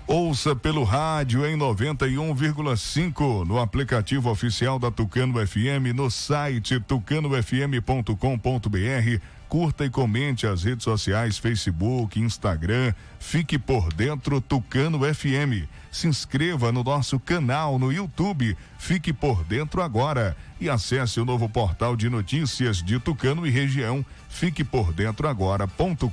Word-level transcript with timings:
Ouça 0.07 0.57
pelo 0.57 0.85
rádio 0.85 1.45
em 1.45 1.55
91,5 1.55 3.47
no 3.47 3.59
aplicativo 3.59 4.31
oficial 4.31 4.79
da 4.79 4.91
Tucano 4.91 5.47
FM, 5.47 5.93
no 5.95 6.11
site 6.11 6.81
tucanofm.com.br. 6.81 9.38
Curta 9.49 9.85
e 9.85 9.91
comente 9.91 10.47
as 10.47 10.63
redes 10.63 10.85
sociais, 10.85 11.39
Facebook, 11.39 12.21
Instagram. 12.21 12.93
Fique 13.19 13.59
por 13.59 13.93
dentro 13.93 14.41
Tucano 14.41 15.01
FM. 15.03 15.69
Se 15.91 16.07
inscreva 16.07 16.71
no 16.71 16.85
nosso 16.85 17.19
canal 17.19 17.79
no 17.79 17.93
YouTube. 17.93 18.57
Fique 18.79 19.13
por 19.13 19.45
dentro 19.45 19.83
agora 19.83 20.37
e 20.61 20.69
acesse 20.69 21.21
o 21.21 21.25
novo 21.25 21.49
portal 21.49 21.97
de 21.97 22.09
notícias 22.09 22.83
de 22.83 22.99
Tucano 22.99 23.47
e 23.47 23.51
região 23.51 24.05
Fique 24.29 24.63
por 24.63 24.93
dentro 24.93 25.27
agora.com.br. 25.27 26.07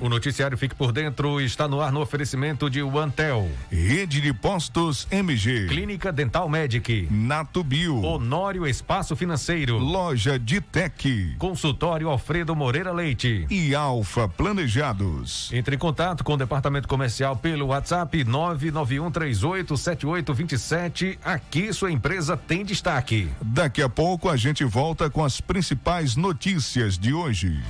O 0.00 0.08
noticiário 0.08 0.56
Fique 0.56 0.74
por 0.74 0.92
Dentro 0.92 1.40
está 1.40 1.66
no 1.66 1.80
ar 1.80 1.90
no 1.90 2.00
oferecimento 2.00 2.68
de 2.70 2.82
OneTel. 2.82 3.50
Rede 3.70 4.20
de 4.20 4.32
Postos 4.32 5.08
MG. 5.10 5.66
Clínica 5.66 6.12
Dental 6.12 6.48
Medic. 6.48 7.08
Nato 7.10 7.64
Bio. 7.64 8.02
Honório 8.02 8.66
Espaço 8.66 9.16
Financeiro. 9.16 9.78
Loja 9.78 10.38
de 10.38 10.60
Tec. 10.60 11.34
Consultório 11.38 12.08
Alfredo 12.08 12.54
Moreira 12.54 12.92
Leite. 12.92 13.46
E 13.50 13.74
Alfa 13.74 14.28
Planejados. 14.28 15.47
Entre 15.52 15.76
em 15.76 15.78
contato 15.78 16.24
com 16.24 16.32
o 16.34 16.36
departamento 16.36 16.88
comercial 16.88 17.36
pelo 17.36 17.66
WhatsApp 17.66 18.24
991387827. 18.24 21.18
Aqui 21.24 21.72
sua 21.72 21.92
empresa 21.92 22.36
tem 22.36 22.64
destaque. 22.64 23.28
Daqui 23.40 23.82
a 23.82 23.88
pouco 23.88 24.28
a 24.28 24.36
gente 24.36 24.64
volta 24.64 25.08
com 25.10 25.24
as 25.24 25.40
principais 25.40 26.16
notícias 26.16 26.38
notícias 26.38 26.98
de 26.98 27.12
hoje. 27.12 27.60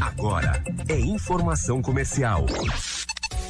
Agora 0.00 0.62
é 0.88 0.98
informação 0.98 1.82
comercial. 1.82 2.46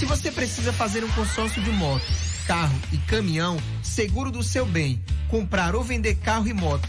Se 0.00 0.06
você 0.06 0.32
precisa 0.32 0.72
fazer 0.72 1.04
um 1.04 1.10
consórcio 1.10 1.62
de 1.62 1.70
moto, 1.70 2.06
carro 2.46 2.74
e 2.90 2.96
caminhão, 2.96 3.58
seguro 3.82 4.30
do 4.30 4.42
seu 4.42 4.64
bem, 4.64 4.98
comprar 5.28 5.74
ou 5.74 5.84
vender 5.84 6.14
carro 6.14 6.48
e 6.48 6.54
moto, 6.54 6.88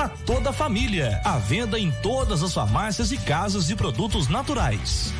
para 0.01 0.09
toda 0.25 0.49
a 0.49 0.53
família. 0.53 1.21
À 1.23 1.37
venda 1.37 1.77
em 1.77 1.91
todas 2.01 2.41
as 2.41 2.51
farmácias 2.51 3.11
e 3.11 3.17
casas 3.17 3.67
de 3.67 3.75
produtos 3.75 4.27
naturais. 4.27 5.13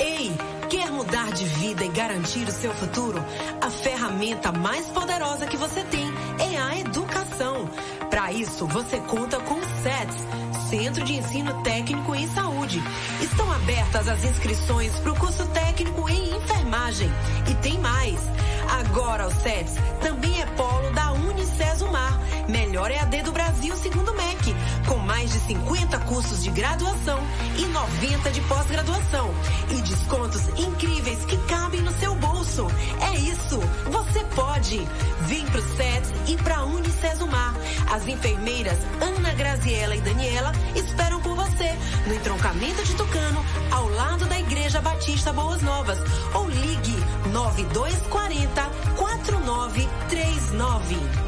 Ei, 0.00 0.32
quer 0.70 0.90
mudar 0.90 1.30
de 1.32 1.44
vida 1.44 1.84
e 1.84 1.88
garantir 1.88 2.48
o 2.48 2.50
seu 2.50 2.72
futuro? 2.72 3.22
A 3.60 3.70
ferramenta 3.70 4.50
mais 4.50 4.86
poderosa 4.86 5.46
que 5.46 5.58
você 5.58 5.84
tem 5.84 6.10
é 6.38 6.58
a 6.58 6.78
educação. 6.78 7.68
Para 8.08 8.32
isso, 8.32 8.66
você 8.66 9.00
conta 9.00 9.38
com 9.40 9.56
o 9.56 9.82
SETS, 9.82 10.26
Centro 10.70 11.04
de 11.04 11.12
Ensino 11.12 11.62
Técnico 11.62 12.14
em 12.14 12.26
Saúde. 12.28 12.82
Estão 13.20 13.52
abertas 13.52 14.08
as 14.08 14.24
inscrições 14.24 14.98
para 15.00 15.12
o 15.12 15.18
curso 15.18 15.46
técnico 15.48 16.08
em 16.08 16.34
enfermagem. 16.34 17.10
E 17.50 17.54
tem 17.56 17.78
mais. 17.78 18.18
Agora 18.68 19.26
o 19.26 19.30
SETS 19.42 19.74
também 20.00 20.40
é 20.40 20.46
polo 20.46 20.90
da 20.90 21.12
Unicesumar, 21.12 22.20
melhor 22.48 22.90
EAD 22.90 23.22
do 23.22 23.32
Brasil 23.32 23.74
segundo 23.76 24.12
o 24.12 24.16
MEC, 24.16 24.54
com 24.86 24.98
mais 24.98 25.32
de 25.32 25.38
50 25.40 25.98
cursos 26.00 26.42
de 26.42 26.50
graduação 26.50 27.18
e 27.56 27.64
90 27.66 28.30
de 28.30 28.40
pós-graduação 28.42 29.30
e 29.70 29.80
descontos 29.82 30.48
incríveis 30.58 31.24
que 31.24 31.36
cabem 31.48 31.80
no 31.80 31.92
seu 31.92 32.14
bolso. 32.16 32.66
É 33.00 33.16
isso, 33.18 33.58
você 33.90 34.24
pode. 34.34 34.86
Vem 35.22 35.44
pro 35.46 35.62
SETS 35.76 36.12
e 36.26 36.36
pra 36.36 36.64
Unicesumar. 36.64 37.54
As 37.90 38.06
enfermeiras 38.06 38.78
Ana 39.00 39.32
Graziela 39.34 39.96
e 39.96 40.00
Daniela 40.00 40.52
esperam 40.74 41.20
por 41.20 41.34
você 41.34 41.76
no 42.06 42.14
entroncamento 42.14 42.84
de 42.84 42.94
Tucano, 42.94 43.44
ao 43.70 43.88
lado 43.90 44.26
da 44.26 44.38
Igreja 44.38 44.80
Batista 44.80 45.32
Boas 45.32 45.62
Novas. 45.62 45.98
Ou 46.34 46.48
ligue 46.48 46.96
9240 47.32 48.70
4939. 48.96 51.27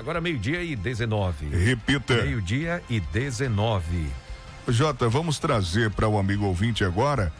Agora 0.00 0.22
meio-dia 0.22 0.62
e 0.62 0.74
19. 0.74 1.48
Repita. 1.48 2.22
Meio-dia 2.22 2.82
e 2.88 2.98
19. 2.98 4.06
Jota, 4.68 5.06
vamos 5.06 5.38
trazer 5.38 5.90
para 5.90 6.08
o 6.08 6.18
amigo 6.18 6.46
ouvinte 6.46 6.82
agora 6.82 7.30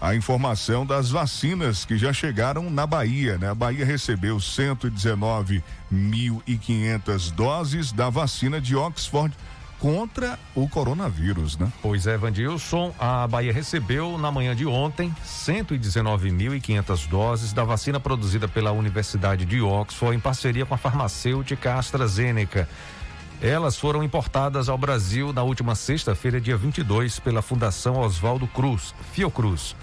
a 0.00 0.14
informação 0.14 0.86
das 0.86 1.10
vacinas 1.10 1.84
que 1.84 1.98
já 1.98 2.12
chegaram 2.12 2.70
na 2.70 2.86
Bahia, 2.86 3.36
né? 3.36 3.50
A 3.50 3.54
Bahia 3.54 3.84
recebeu 3.84 4.36
119.500 4.38 7.32
doses 7.32 7.90
da 7.92 8.08
vacina 8.08 8.58
de 8.60 8.74
Oxford 8.74 9.36
contra 9.78 10.38
o 10.54 10.66
coronavírus, 10.68 11.58
né? 11.58 11.70
Pois 11.82 12.06
é, 12.06 12.16
Vandilson, 12.16 12.94
a 12.98 13.26
Bahia 13.26 13.52
recebeu 13.52 14.16
na 14.18 14.30
manhã 14.30 14.54
de 14.54 14.64
ontem 14.66 15.12
119.500 15.24 17.08
doses 17.08 17.52
da 17.52 17.64
vacina 17.64 17.98
produzida 17.98 18.46
pela 18.46 18.70
Universidade 18.72 19.44
de 19.44 19.60
Oxford 19.60 20.16
em 20.16 20.20
parceria 20.20 20.64
com 20.66 20.74
a 20.74 20.78
farmacêutica 20.78 21.74
AstraZeneca. 21.74 22.68
Elas 23.42 23.78
foram 23.78 24.04
importadas 24.04 24.68
ao 24.68 24.76
Brasil 24.76 25.32
na 25.32 25.42
última 25.42 25.74
sexta-feira, 25.74 26.38
dia 26.38 26.58
22, 26.58 27.18
pela 27.20 27.40
Fundação 27.40 27.98
Oswaldo 27.98 28.46
Cruz, 28.46 28.94
Fiocruz. 29.12 29.74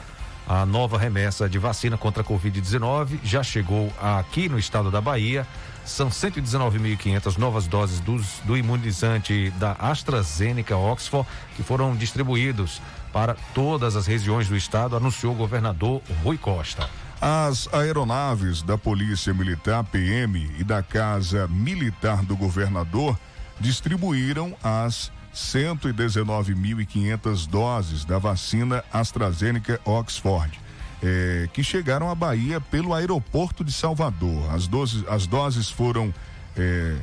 A 0.47 0.63
nova 0.63 0.95
remessa 0.95 1.49
de 1.49 1.57
vacina 1.57 1.97
contra 1.97 2.21
a 2.21 2.25
Covid-19 2.25 3.17
já 3.23 3.41
chegou 3.41 3.91
aqui 3.99 4.47
no 4.47 4.59
estado 4.59 4.91
da 4.91 5.01
Bahia. 5.01 5.45
São 5.83 6.09
119.500 6.09 7.37
novas 7.37 7.65
doses 7.65 7.99
dos, 7.99 8.39
do 8.45 8.55
imunizante 8.55 9.49
da 9.57 9.71
AstraZeneca 9.71 10.77
Oxford 10.77 11.27
que 11.55 11.63
foram 11.63 11.95
distribuídos 11.95 12.79
para 13.11 13.35
todas 13.55 13.95
as 13.95 14.05
regiões 14.05 14.47
do 14.47 14.55
estado, 14.55 14.95
anunciou 14.95 15.33
o 15.33 15.35
governador 15.35 15.99
Rui 16.23 16.37
Costa. 16.37 16.87
As 17.19 17.67
aeronaves 17.73 18.61
da 18.61 18.77
Polícia 18.77 19.33
Militar 19.33 19.83
PM 19.85 20.47
e 20.59 20.63
da 20.63 20.83
Casa 20.83 21.47
Militar 21.47 22.23
do 22.23 22.37
Governador 22.37 23.17
distribuíram 23.59 24.55
as 24.63 25.11
119.500 25.33 27.47
doses 27.47 28.05
da 28.05 28.17
vacina 28.17 28.83
AstraZeneca 28.91 29.79
Oxford. 29.85 30.59
É, 31.03 31.47
que 31.53 31.63
chegaram 31.63 32.09
à 32.09 32.15
Bahia 32.15 32.59
pelo 32.59 32.91
aeroporto 32.91 33.63
de 33.63 33.71
Salvador. 33.71 34.51
As 34.51 34.67
doses, 34.67 35.07
as 35.07 35.27
doses 35.27 35.69
foram 35.69 36.11
é, 36.57 36.97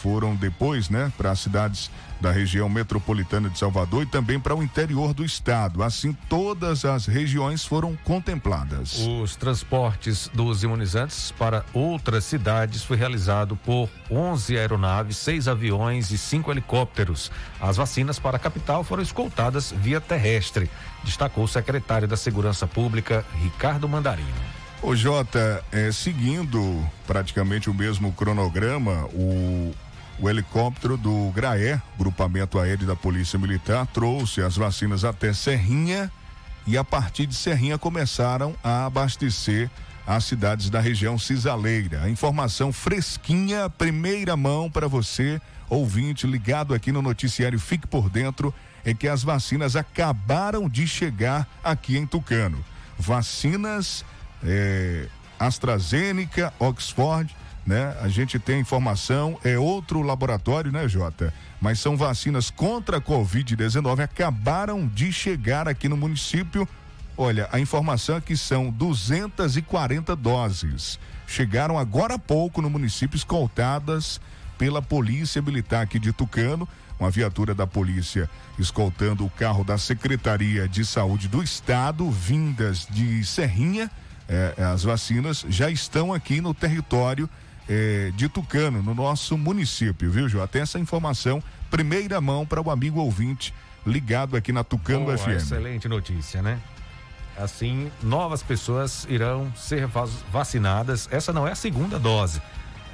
foram 0.00 0.34
depois, 0.34 0.88
né, 0.88 1.12
para 1.18 1.30
as 1.30 1.40
cidades 1.40 1.90
da 2.20 2.30
região 2.30 2.68
metropolitana 2.68 3.48
de 3.48 3.58
Salvador 3.58 4.02
e 4.02 4.06
também 4.06 4.38
para 4.38 4.54
o 4.54 4.62
interior 4.62 5.14
do 5.14 5.24
estado. 5.24 5.82
Assim, 5.82 6.12
todas 6.28 6.84
as 6.84 7.06
regiões 7.06 7.64
foram 7.64 7.96
contempladas. 8.04 8.98
Os 8.98 9.36
transportes 9.36 10.28
dos 10.32 10.62
imunizantes 10.62 11.32
para 11.32 11.64
outras 11.72 12.24
cidades 12.24 12.84
foi 12.84 12.96
realizado 12.96 13.56
por 13.56 13.88
11 14.10 14.58
aeronaves, 14.58 15.16
seis 15.16 15.48
aviões 15.48 16.10
e 16.10 16.18
cinco 16.18 16.50
helicópteros. 16.50 17.30
As 17.60 17.76
vacinas 17.76 18.18
para 18.18 18.36
a 18.36 18.40
capital 18.40 18.84
foram 18.84 19.02
escoltadas 19.02 19.72
via 19.76 20.00
terrestre, 20.00 20.70
destacou 21.02 21.44
o 21.44 21.48
secretário 21.48 22.06
da 22.06 22.16
Segurança 22.16 22.66
Pública, 22.66 23.24
Ricardo 23.42 23.88
Mandarino. 23.88 24.28
O 24.82 24.96
Jota, 24.96 25.62
é, 25.70 25.92
seguindo 25.92 26.82
praticamente 27.06 27.68
o 27.68 27.74
mesmo 27.74 28.12
cronograma, 28.12 29.04
o 29.12 29.74
o 30.20 30.28
helicóptero 30.28 30.96
do 30.96 31.30
GRAE, 31.30 31.80
Grupamento 31.98 32.58
Aéreo 32.58 32.86
da 32.86 32.94
Polícia 32.94 33.38
Militar, 33.38 33.86
trouxe 33.86 34.42
as 34.42 34.56
vacinas 34.56 35.04
até 35.04 35.32
Serrinha 35.32 36.12
e 36.66 36.76
a 36.76 36.84
partir 36.84 37.26
de 37.26 37.34
Serrinha 37.34 37.78
começaram 37.78 38.54
a 38.62 38.84
abastecer 38.84 39.70
as 40.06 40.24
cidades 40.24 40.68
da 40.68 40.78
região 40.80 41.18
cisaleira. 41.18 42.02
A 42.02 42.10
informação 42.10 42.72
fresquinha, 42.72 43.70
primeira 43.70 44.36
mão 44.36 44.70
para 44.70 44.86
você, 44.86 45.40
ouvinte, 45.68 46.26
ligado 46.26 46.74
aqui 46.74 46.92
no 46.92 47.00
noticiário 47.00 47.58
Fique 47.58 47.86
por 47.86 48.10
Dentro, 48.10 48.52
é 48.84 48.92
que 48.92 49.08
as 49.08 49.22
vacinas 49.22 49.74
acabaram 49.74 50.68
de 50.68 50.86
chegar 50.86 51.46
aqui 51.64 51.96
em 51.96 52.06
Tucano. 52.06 52.62
Vacinas 52.98 54.04
é, 54.42 55.06
AstraZeneca, 55.38 56.52
Oxford, 56.58 57.34
né? 57.70 57.96
A 58.02 58.08
gente 58.08 58.36
tem 58.36 58.58
informação, 58.58 59.38
é 59.44 59.56
outro 59.56 60.02
laboratório, 60.02 60.72
né, 60.72 60.88
Jota? 60.88 61.32
Mas 61.60 61.78
são 61.78 61.96
vacinas 61.96 62.50
contra 62.50 62.96
a 62.96 63.00
Covid-19, 63.00 64.00
acabaram 64.00 64.88
de 64.88 65.12
chegar 65.12 65.68
aqui 65.68 65.88
no 65.88 65.96
município. 65.96 66.68
Olha, 67.16 67.48
a 67.52 67.60
informação 67.60 68.16
é 68.16 68.20
que 68.20 68.36
são 68.36 68.70
240 68.70 70.16
doses. 70.16 70.98
Chegaram 71.28 71.78
agora 71.78 72.14
há 72.14 72.18
pouco 72.18 72.60
no 72.60 72.68
município, 72.68 73.16
escoltadas 73.16 74.20
pela 74.58 74.82
Polícia 74.82 75.40
Militar 75.40 75.82
aqui 75.84 76.00
de 76.00 76.12
Tucano. 76.12 76.68
Uma 76.98 77.08
viatura 77.08 77.54
da 77.54 77.68
polícia 77.68 78.28
escoltando 78.58 79.24
o 79.24 79.30
carro 79.30 79.62
da 79.62 79.78
Secretaria 79.78 80.66
de 80.68 80.84
Saúde 80.84 81.28
do 81.28 81.40
Estado, 81.40 82.10
vindas 82.10 82.84
de 82.90 83.24
Serrinha. 83.24 83.88
Eh, 84.28 84.54
as 84.58 84.82
vacinas 84.82 85.46
já 85.48 85.70
estão 85.70 86.12
aqui 86.12 86.40
no 86.40 86.52
território 86.52 87.30
eh, 87.72 88.10
de 88.16 88.28
Tucano, 88.28 88.82
no 88.82 88.92
nosso 88.92 89.38
município, 89.38 90.10
viu, 90.10 90.28
Jô? 90.28 90.42
Até 90.42 90.58
essa 90.58 90.76
informação, 90.76 91.40
primeira 91.70 92.20
mão 92.20 92.44
para 92.44 92.60
o 92.60 92.68
amigo 92.68 92.98
ouvinte 93.00 93.54
ligado 93.86 94.36
aqui 94.36 94.52
na 94.52 94.64
Tucano 94.64 95.04
Boa, 95.04 95.16
FM. 95.16 95.28
Excelente 95.28 95.88
notícia, 95.88 96.42
né? 96.42 96.58
Assim, 97.38 97.90
novas 98.02 98.42
pessoas 98.42 99.06
irão 99.08 99.52
ser 99.54 99.88
vacinadas. 100.32 101.08
Essa 101.12 101.32
não 101.32 101.46
é 101.46 101.52
a 101.52 101.54
segunda 101.54 101.96
dose, 101.96 102.42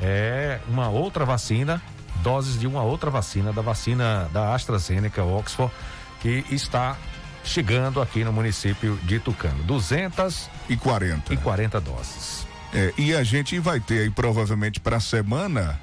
é 0.00 0.61
uma 0.68 0.90
outra 0.90 1.25
vacina, 1.25 1.80
doses 2.23 2.61
de 2.61 2.66
uma 2.66 2.83
outra 2.83 3.11
vacina, 3.11 3.54
da 3.54 3.62
vacina 3.62 4.28
da 4.30 4.54
AstraZeneca 4.54 5.25
Oxford, 5.25 5.73
que 6.21 6.45
está 6.50 6.99
chegando 7.42 8.02
aqui 8.02 8.25
no 8.25 8.33
município 8.33 8.99
de 9.04 9.18
Tucano. 9.18 9.62
240 9.64 11.33
e 11.33 11.37
40 11.38 11.80
doses. 11.80 12.45
É, 12.75 12.92
e 12.99 13.14
a 13.14 13.23
gente 13.23 13.58
vai 13.58 13.80
ter 13.80 14.00
aí 14.00 14.11
provavelmente 14.11 14.80
para 14.80 14.96
a 14.96 15.00
semana 15.00 15.78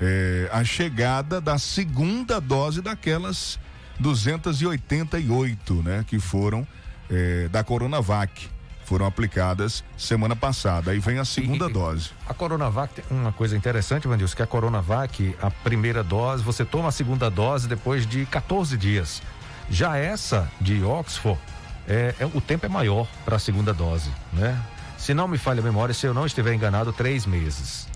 é, 0.00 0.48
a 0.52 0.64
chegada 0.64 1.40
da 1.40 1.58
segunda 1.58 2.40
dose 2.40 2.80
daquelas 2.80 3.58
288, 3.98 5.74
né? 5.82 6.04
Que 6.06 6.18
foram 6.18 6.66
é, 7.10 7.48
da 7.48 7.62
Coronavac. 7.64 8.48
Foram 8.84 9.04
aplicadas 9.04 9.84
semana 9.98 10.34
passada. 10.34 10.92
Aí 10.92 10.98
vem 10.98 11.18
a 11.18 11.24
segunda 11.24 11.66
E- 11.66 11.72
dose. 11.72 12.08
A 12.26 12.32
Coronavac 12.32 12.94
tem 12.94 13.04
uma 13.10 13.32
coisa 13.32 13.54
interessante, 13.54 14.08
Vandilson, 14.08 14.34
que 14.34 14.42
a 14.42 14.46
Coronavac, 14.46 15.36
a 15.42 15.50
primeira 15.50 16.02
dose, 16.02 16.42
você 16.42 16.64
toma 16.64 16.88
a 16.88 16.92
segunda 16.92 17.30
dose 17.30 17.68
depois 17.68 18.06
de 18.06 18.24
14 18.24 18.78
dias. 18.78 19.20
Já 19.68 19.98
essa 19.98 20.50
de 20.58 20.82
Oxford, 20.82 21.38
é, 21.86 22.14
é- 22.18 22.24
o 22.24 22.40
tempo 22.40 22.64
é 22.64 22.68
maior 22.70 23.06
para 23.26 23.36
a 23.36 23.38
segunda 23.38 23.74
dose, 23.74 24.08
né? 24.32 24.58
Se 24.98 25.14
não 25.14 25.26
me 25.28 25.38
falha 25.38 25.60
a 25.60 25.64
memória, 25.64 25.94
se 25.94 26.06
eu 26.06 26.12
não 26.12 26.26
estiver 26.26 26.52
enganado, 26.52 26.92
três 26.92 27.24
meses. 27.24 27.86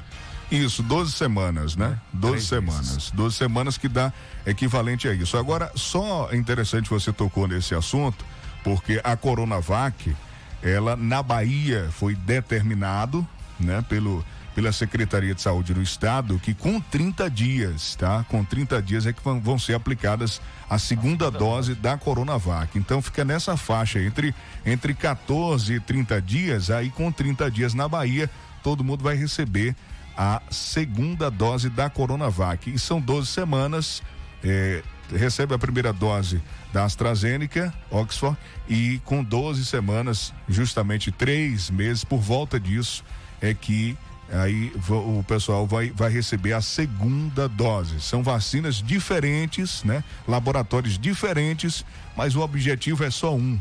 Isso, 0.50 0.82
12 0.82 1.12
semanas, 1.12 1.76
né? 1.76 1.98
12 2.12 2.46
semanas. 2.46 3.10
12 3.12 3.36
semanas 3.36 3.76
que 3.76 3.88
dá 3.88 4.12
equivalente 4.46 5.08
a 5.08 5.12
isso. 5.12 5.36
Agora, 5.36 5.72
só 5.74 6.28
é 6.30 6.36
interessante 6.36 6.88
você 6.88 7.12
tocou 7.12 7.48
nesse 7.48 7.74
assunto, 7.74 8.24
porque 8.62 9.00
a 9.02 9.16
Coronavac, 9.16 10.14
ela 10.62 10.94
na 10.94 11.22
Bahia 11.22 11.88
foi 11.90 12.14
determinado, 12.14 13.26
né, 13.58 13.82
pelo 13.88 14.24
pela 14.54 14.72
Secretaria 14.72 15.34
de 15.34 15.40
Saúde 15.40 15.72
do 15.72 15.82
Estado 15.82 16.38
que 16.38 16.54
com 16.54 16.80
30 16.80 17.30
dias, 17.30 17.96
tá? 17.96 18.24
Com 18.28 18.44
30 18.44 18.82
dias 18.82 19.06
é 19.06 19.12
que 19.12 19.22
vão, 19.22 19.58
ser 19.58 19.74
aplicadas 19.74 20.40
a 20.68 20.78
segunda 20.78 21.30
dose 21.30 21.74
da 21.74 21.96
Coronavac. 21.96 22.78
Então 22.78 23.00
fica 23.00 23.24
nessa 23.24 23.56
faixa 23.56 24.00
entre 24.00 24.34
entre 24.64 24.94
14 24.94 25.74
e 25.74 25.80
30 25.80 26.20
dias, 26.22 26.70
aí 26.70 26.90
com 26.90 27.10
30 27.10 27.50
dias 27.50 27.74
na 27.74 27.88
Bahia, 27.88 28.30
todo 28.62 28.84
mundo 28.84 29.02
vai 29.02 29.16
receber 29.16 29.74
a 30.16 30.42
segunda 30.50 31.30
dose 31.30 31.70
da 31.70 31.88
Coronavac. 31.88 32.70
E 32.70 32.78
são 32.78 33.00
12 33.00 33.28
semanas. 33.28 34.02
eh, 34.44 34.82
recebe 35.16 35.54
a 35.54 35.58
primeira 35.58 35.92
dose 35.92 36.42
da 36.72 36.84
AstraZeneca, 36.84 37.72
Oxford, 37.90 38.36
e 38.68 39.00
com 39.04 39.22
12 39.22 39.64
semanas, 39.64 40.32
justamente 40.48 41.10
três 41.10 41.70
meses, 41.70 42.04
por 42.04 42.18
volta 42.18 42.58
disso, 42.58 43.04
é 43.40 43.52
que 43.52 43.96
aí 44.32 44.72
o 44.88 45.22
pessoal 45.22 45.66
vai, 45.66 45.90
vai 45.90 46.10
receber 46.10 46.54
a 46.54 46.60
segunda 46.60 47.48
dose. 47.48 48.00
São 48.00 48.22
vacinas 48.22 48.76
diferentes, 48.76 49.84
né? 49.84 50.02
Laboratórios 50.26 50.98
diferentes, 50.98 51.84
mas 52.16 52.34
o 52.34 52.40
objetivo 52.40 53.04
é 53.04 53.10
só 53.10 53.34
um: 53.34 53.58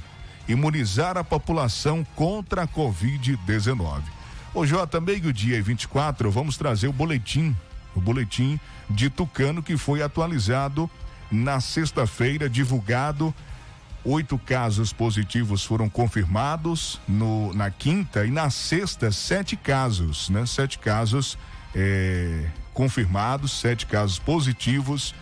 imunizar 0.47 1.17
a 1.17 1.23
população 1.23 2.05
contra 2.15 2.63
a 2.63 2.67
Covid-19. 2.67 4.01
Ô 4.53 4.65
Jota, 4.65 4.99
meio-dia 4.99 5.57
e 5.57 5.61
24, 5.61 6.29
vamos 6.29 6.57
trazer 6.57 6.87
o 6.87 6.93
boletim, 6.93 7.55
o 7.95 8.01
boletim 8.01 8.59
de 8.89 9.09
Tucano 9.09 9.63
que 9.63 9.77
foi 9.77 10.01
atualizado 10.01 10.89
na 11.31 11.61
sexta-feira, 11.61 12.49
divulgado. 12.49 13.33
Oito 14.03 14.37
casos 14.39 14.91
positivos 14.91 15.63
foram 15.63 15.87
confirmados 15.87 16.99
no, 17.07 17.53
na 17.53 17.69
quinta 17.69 18.25
e 18.25 18.31
na 18.31 18.49
sexta, 18.49 19.11
sete 19.11 19.55
casos, 19.55 20.27
né? 20.29 20.43
Sete 20.47 20.79
casos 20.79 21.37
eh, 21.75 22.47
confirmados, 22.73 23.51
sete 23.51 23.85
casos 23.85 24.17
positivos 24.17 25.13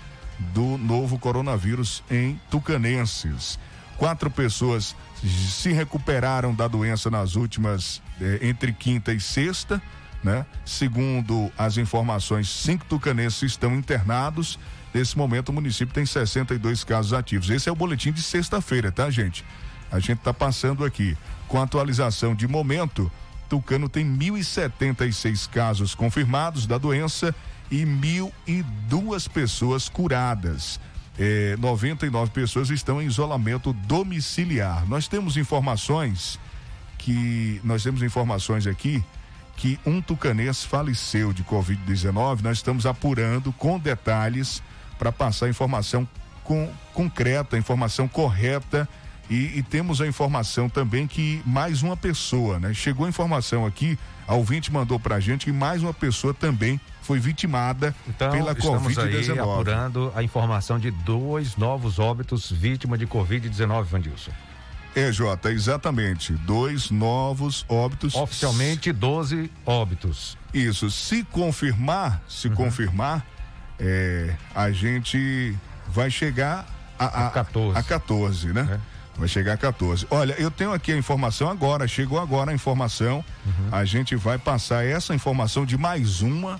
do 0.53 0.77
novo 0.77 1.19
coronavírus 1.19 2.01
em 2.09 2.39
Tucanenses. 2.49 3.59
Quatro 3.97 4.31
pessoas 4.31 4.95
se 5.21 5.73
recuperaram 5.73 6.55
da 6.55 6.65
doença 6.65 7.09
nas 7.09 7.35
últimas 7.35 8.01
eh, 8.21 8.39
entre 8.43 8.71
quinta 8.71 9.11
e 9.11 9.19
sexta, 9.19 9.81
né? 10.23 10.45
Segundo 10.65 11.51
as 11.57 11.75
informações, 11.75 12.47
cinco 12.47 12.85
tucanenses 12.85 13.51
estão 13.51 13.75
internados. 13.75 14.57
Nesse 14.93 15.17
momento, 15.17 15.49
o 15.49 15.53
município 15.53 15.93
tem 15.93 16.05
62 16.05 16.83
casos 16.83 17.13
ativos. 17.13 17.49
Esse 17.49 17.69
é 17.69 17.71
o 17.71 17.75
boletim 17.75 18.11
de 18.11 18.21
sexta-feira, 18.21 18.91
tá, 18.91 19.09
gente? 19.09 19.45
A 19.91 19.99
gente 19.99 20.19
está 20.19 20.33
passando 20.33 20.83
aqui. 20.83 21.17
Com 21.47 21.61
atualização 21.61 22.35
de 22.35 22.47
momento, 22.47 23.11
Tucano 23.47 23.89
tem 23.89 24.05
1.076 24.05 25.49
casos 25.49 25.95
confirmados 25.95 26.65
da 26.65 26.77
doença 26.77 27.33
e 27.71 27.83
1.002 27.83 29.29
pessoas 29.29 29.89
curadas. 29.89 30.79
É, 31.17 31.57
99 31.57 32.31
pessoas 32.31 32.69
estão 32.69 33.01
em 33.01 33.05
isolamento 33.05 33.73
domiciliar. 33.73 34.87
Nós 34.87 35.07
temos 35.07 35.37
informações 35.37 36.39
que 36.97 37.59
nós 37.63 37.83
temos 37.83 38.01
informações 38.03 38.67
aqui 38.67 39.03
que 39.57 39.77
um 39.85 40.01
tucanês 40.01 40.63
faleceu 40.63 41.33
de 41.33 41.43
Covid-19. 41.43 42.41
Nós 42.41 42.57
estamos 42.57 42.85
apurando 42.85 43.51
com 43.51 43.77
detalhes 43.77 44.63
para 44.99 45.11
passar 45.11 45.47
a 45.47 45.49
informação 45.49 46.07
com, 46.43 46.69
concreta, 46.93 47.55
a 47.55 47.59
informação 47.59 48.07
correta. 48.07 48.87
E, 49.29 49.59
e 49.59 49.63
temos 49.63 50.01
a 50.01 50.07
informação 50.07 50.67
também 50.67 51.05
que 51.05 51.41
mais 51.45 51.83
uma 51.83 51.95
pessoa, 51.95 52.59
né? 52.59 52.73
Chegou 52.73 53.05
a 53.05 53.09
informação 53.09 53.63
aqui, 53.63 53.97
a 54.27 54.33
ouvinte 54.33 54.71
mandou 54.73 54.99
pra 54.99 55.19
gente 55.19 55.45
que 55.45 55.51
mais 55.51 55.83
uma 55.83 55.93
pessoa 55.93 56.33
também 56.33 56.81
foi 57.03 57.19
vitimada 57.19 57.95
Então, 58.07 58.31
pela 58.31 58.53
estamos 58.53 58.97
aí 58.97 59.13
Covid-19. 59.23 59.39
apurando 59.39 60.11
a 60.15 60.23
informação 60.23 60.79
de 60.79 60.89
dois 60.89 61.55
novos 61.57 61.99
óbitos 61.99 62.51
vítima 62.51 62.97
de 62.97 63.05
Covid-19, 63.05 63.83
Vandilson. 63.83 64.31
É, 64.95 65.11
Jota, 65.11 65.51
exatamente. 65.51 66.33
Dois 66.33 66.89
novos 66.89 67.63
óbitos. 67.69 68.15
Oficialmente, 68.15 68.91
12 68.91 69.51
óbitos. 69.63 70.35
Isso. 70.51 70.89
Se 70.89 71.23
confirmar, 71.23 72.19
se 72.27 72.47
Uhum. 72.47 72.55
confirmar, 72.55 73.23
é, 73.79 74.35
a 74.53 74.71
gente 74.71 75.55
vai 75.87 76.11
chegar 76.11 76.65
a, 76.97 77.27
a, 77.27 77.29
14. 77.29 77.77
a 77.77 77.83
14, 77.83 78.47
né? 78.53 78.67
É. 78.71 78.99
Vai 79.17 79.27
chegar 79.27 79.53
a 79.53 79.57
14. 79.57 80.07
Olha, 80.09 80.33
eu 80.33 80.49
tenho 80.49 80.71
aqui 80.71 80.91
a 80.91 80.97
informação 80.97 81.49
agora, 81.49 81.87
chegou 81.87 82.19
agora 82.19 82.51
a 82.51 82.53
informação. 82.53 83.23
Uhum. 83.45 83.69
A 83.71 83.83
gente 83.83 84.15
vai 84.15 84.37
passar 84.37 84.85
essa 84.85 85.13
informação 85.13 85.65
de 85.65 85.77
mais 85.77 86.21
uma, 86.21 86.59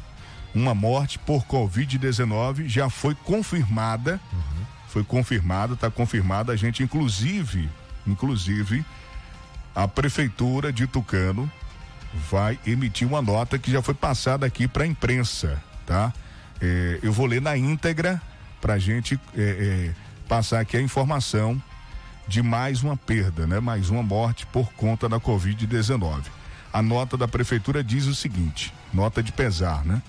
uma 0.54 0.76
morte 0.76 1.18
por 1.20 1.46
Covid-19. 1.46 2.68
Já 2.68 2.90
foi 2.90 3.16
confirmada. 3.16 4.20
Uhum. 4.32 4.66
Foi 4.90 5.04
confirmada, 5.04 5.74
está 5.74 5.90
confirmada. 5.90 6.52
A 6.52 6.56
gente, 6.56 6.84
inclusive, 6.84 7.70
inclusive, 8.06 8.84
a 9.74 9.88
prefeitura 9.88 10.74
de 10.74 10.88
Tucano 10.88 11.50
vai 12.30 12.60
emitir 12.66 13.08
uma 13.08 13.22
nota 13.22 13.58
que 13.58 13.72
já 13.72 13.82
foi 13.82 13.94
passada 13.94 14.46
aqui 14.46 14.68
para 14.68 14.84
a 14.84 14.88
imprensa, 14.88 15.62
tá? 15.86 16.12
É, 16.62 17.00
eu 17.02 17.12
vou 17.12 17.26
ler 17.26 17.42
na 17.42 17.58
íntegra 17.58 18.22
para 18.60 18.74
a 18.74 18.80
gente 18.80 19.20
é, 19.36 19.92
passar 20.28 20.60
aqui 20.60 20.78
a 20.78 20.82
informação 20.82 21.62
de 22.28 22.44
mais 22.44 22.84
uma 22.84 22.96
perda, 22.96 23.48
né? 23.48 23.60
Mais 23.60 23.90
uma 23.90 24.04
morte 24.04 24.46
por 24.46 24.72
conta 24.74 25.10
da 25.10 25.20
Covid-19. 25.20 26.26
A 26.72 26.82
nota 26.82 27.18
da 27.18 27.28
prefeitura 27.28 27.84
diz 27.84 28.06
o 28.06 28.14
seguinte: 28.14 28.72
nota 28.94 29.24
de 29.24 29.32
pesar, 29.32 29.84
né? 29.84 30.02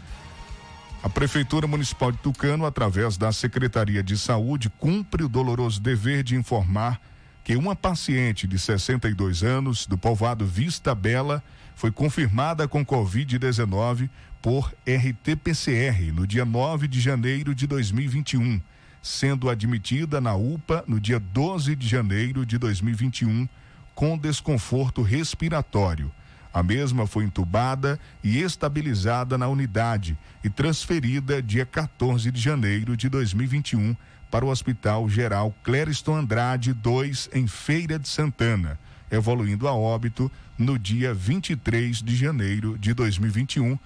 A 1.02 1.08
Prefeitura 1.08 1.66
Municipal 1.66 2.12
de 2.12 2.18
Tucano, 2.18 2.66
através 2.66 3.16
da 3.16 3.32
Secretaria 3.32 4.02
de 4.02 4.18
Saúde, 4.18 4.68
cumpre 4.78 5.24
o 5.24 5.28
doloroso 5.30 5.80
dever 5.80 6.22
de 6.22 6.36
informar 6.36 7.00
que 7.42 7.56
uma 7.56 7.74
paciente 7.74 8.46
de 8.46 8.58
62 8.58 9.42
anos 9.42 9.86
do 9.86 9.96
povoado 9.96 10.44
Vista 10.44 10.94
Bela 10.94 11.42
foi 11.74 11.90
confirmada 11.90 12.68
com 12.68 12.84
Covid-19 12.84 14.10
por 14.42 14.72
RT-PCR 14.86 16.12
no 16.12 16.26
dia 16.26 16.44
9 16.44 16.88
de 16.88 17.00
janeiro 17.00 17.54
de 17.54 17.66
2021, 17.66 18.60
sendo 19.02 19.50
admitida 19.50 20.20
na 20.20 20.34
UPA 20.34 20.84
no 20.86 20.98
dia 20.98 21.20
12 21.20 21.76
de 21.76 21.86
janeiro 21.86 22.46
de 22.46 22.56
2021 22.58 23.48
com 23.94 24.16
desconforto 24.16 25.02
respiratório. 25.02 26.10
A 26.52 26.62
mesma 26.62 27.06
foi 27.06 27.24
entubada 27.24 28.00
e 28.24 28.38
estabilizada 28.38 29.38
na 29.38 29.46
unidade 29.46 30.18
e 30.42 30.50
transferida 30.50 31.40
dia 31.40 31.64
14 31.64 32.30
de 32.30 32.40
janeiro 32.40 32.96
de 32.96 33.08
2021 33.08 33.94
para 34.30 34.44
o 34.44 34.48
Hospital 34.48 35.08
Geral 35.08 35.54
Clériston 35.62 36.16
Andrade 36.16 36.72
2 36.72 37.30
em 37.34 37.46
Feira 37.46 37.98
de 37.98 38.08
Santana, 38.08 38.78
evoluindo 39.10 39.68
a 39.68 39.74
óbito 39.74 40.30
no 40.58 40.78
dia 40.78 41.14
23 41.14 42.02
de 42.02 42.16
janeiro 42.16 42.78
de 42.78 42.94
2021 42.94 43.78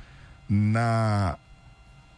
na 0.49 1.37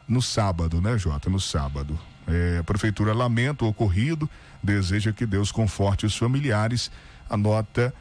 no 0.08 0.22
sábado, 0.22 0.80
né, 0.80 0.96
Jota? 0.96 1.28
No 1.28 1.40
sábado. 1.40 1.98
É, 2.28 2.58
a 2.58 2.64
prefeitura 2.64 3.12
lamenta 3.12 3.64
o 3.64 3.68
ocorrido, 3.68 4.28
deseja 4.62 5.12
que 5.12 5.26
Deus 5.26 5.50
conforte 5.50 6.06
os 6.06 6.16
familiares. 6.16 6.90
A 7.28 7.36
nota 7.36 7.92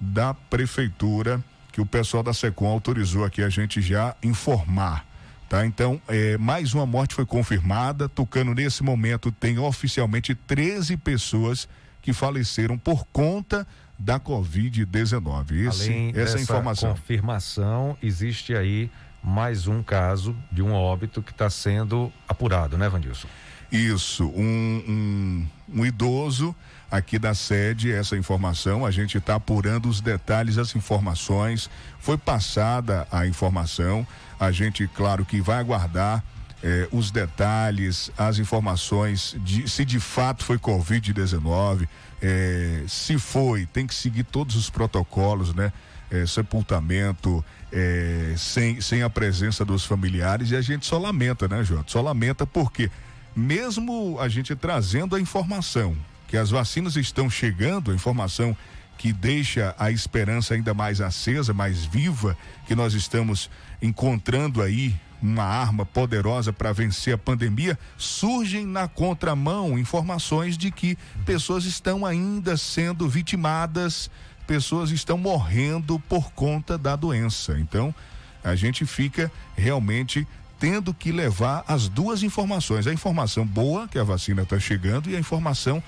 da 0.00 0.34
prefeitura 0.34 1.42
que 1.72 1.80
o 1.80 1.86
pessoal 1.86 2.22
da 2.22 2.32
SECOM 2.32 2.66
autorizou 2.66 3.24
aqui 3.24 3.42
a 3.42 3.48
gente 3.48 3.80
já 3.80 4.16
informar. 4.22 5.06
Tá? 5.48 5.64
Então, 5.64 6.00
é, 6.08 6.36
mais 6.36 6.74
uma 6.74 6.84
morte 6.84 7.14
foi 7.14 7.24
confirmada. 7.24 8.08
Tucano, 8.08 8.52
nesse 8.52 8.82
momento, 8.82 9.30
tem 9.32 9.58
oficialmente 9.58 10.34
13 10.34 10.96
pessoas 10.96 11.68
que 12.02 12.12
faleceram 12.12 12.76
por 12.76 13.06
conta 13.12 13.66
da 13.98 14.20
Covid-19. 14.20 15.68
Além 15.68 16.12
essa 16.14 16.40
informação. 16.40 16.94
confirmação, 16.94 17.96
existe 18.02 18.54
aí 18.54 18.90
mais 19.22 19.66
um 19.66 19.82
caso 19.82 20.36
de 20.50 20.62
um 20.62 20.72
óbito 20.72 21.22
que 21.22 21.32
está 21.32 21.50
sendo 21.50 22.12
apurado, 22.28 22.78
né, 22.78 22.88
Vandilson? 22.88 23.28
Isso, 23.70 24.24
um, 24.28 24.82
um, 24.88 25.46
um 25.80 25.86
idoso 25.86 26.54
aqui 26.90 27.18
da 27.18 27.34
sede 27.34 27.92
essa 27.92 28.16
informação. 28.16 28.86
A 28.86 28.90
gente 28.90 29.18
está 29.18 29.34
apurando 29.34 29.88
os 29.88 30.00
detalhes 30.00 30.56
das 30.56 30.74
informações. 30.74 31.68
Foi 31.98 32.16
passada 32.16 33.06
a 33.12 33.26
informação. 33.26 34.06
A 34.40 34.50
gente, 34.50 34.88
claro, 34.88 35.24
que 35.24 35.40
vai 35.40 35.58
aguardar 35.58 36.24
eh, 36.62 36.88
os 36.90 37.10
detalhes, 37.10 38.10
as 38.16 38.38
informações 38.38 39.36
de 39.40 39.68
se 39.68 39.84
de 39.84 40.00
fato 40.00 40.44
foi 40.44 40.58
Covid-19. 40.58 41.86
Eh, 42.22 42.84
se 42.88 43.18
foi, 43.18 43.66
tem 43.66 43.86
que 43.86 43.94
seguir 43.94 44.24
todos 44.24 44.56
os 44.56 44.70
protocolos, 44.70 45.54
né? 45.54 45.72
Eh, 46.10 46.26
sepultamento, 46.26 47.44
eh, 47.70 48.34
sem, 48.38 48.80
sem 48.80 49.02
a 49.02 49.10
presença 49.10 49.62
dos 49.62 49.84
familiares. 49.84 50.50
E 50.50 50.56
a 50.56 50.62
gente 50.62 50.86
só 50.86 50.96
lamenta, 50.96 51.46
né, 51.46 51.62
Jota? 51.62 51.84
Só 51.86 52.00
lamenta 52.00 52.46
porque, 52.46 52.90
mesmo 53.36 54.18
a 54.18 54.26
gente 54.26 54.56
trazendo 54.56 55.14
a 55.14 55.20
informação, 55.20 55.94
que 56.26 56.38
as 56.38 56.48
vacinas 56.48 56.96
estão 56.96 57.28
chegando, 57.28 57.90
a 57.90 57.94
informação 57.94 58.56
que 58.96 59.12
deixa 59.12 59.74
a 59.78 59.90
esperança 59.90 60.54
ainda 60.54 60.72
mais 60.72 61.02
acesa, 61.02 61.52
mais 61.52 61.84
viva, 61.84 62.34
que 62.66 62.74
nós 62.74 62.94
estamos 62.94 63.50
encontrando 63.82 64.62
aí 64.62 64.98
uma 65.20 65.44
arma 65.44 65.84
poderosa 65.84 66.52
para 66.52 66.72
vencer 66.72 67.12
a 67.12 67.18
pandemia, 67.18 67.78
surgem 67.96 68.64
na 68.64 68.88
contramão 68.88 69.78
informações 69.78 70.56
de 70.56 70.70
que 70.70 70.96
pessoas 71.26 71.64
estão 71.64 72.06
ainda 72.06 72.56
sendo 72.56 73.08
vitimadas, 73.08 74.10
pessoas 74.48 74.90
estão 74.90 75.18
morrendo 75.18 76.00
por 76.08 76.32
conta 76.32 76.78
da 76.78 76.96
doença. 76.96 77.58
Então, 77.60 77.94
a 78.42 78.56
gente 78.56 78.86
fica 78.86 79.30
realmente 79.54 80.26
tendo 80.58 80.94
que 80.94 81.12
levar 81.12 81.62
as 81.68 81.86
duas 81.86 82.22
informações: 82.22 82.86
a 82.86 82.92
informação 82.92 83.46
boa, 83.46 83.86
que 83.86 83.98
a 83.98 84.02
vacina 84.02 84.42
está 84.42 84.58
chegando, 84.58 85.10
e 85.10 85.14
a 85.14 85.20
informação 85.20 85.82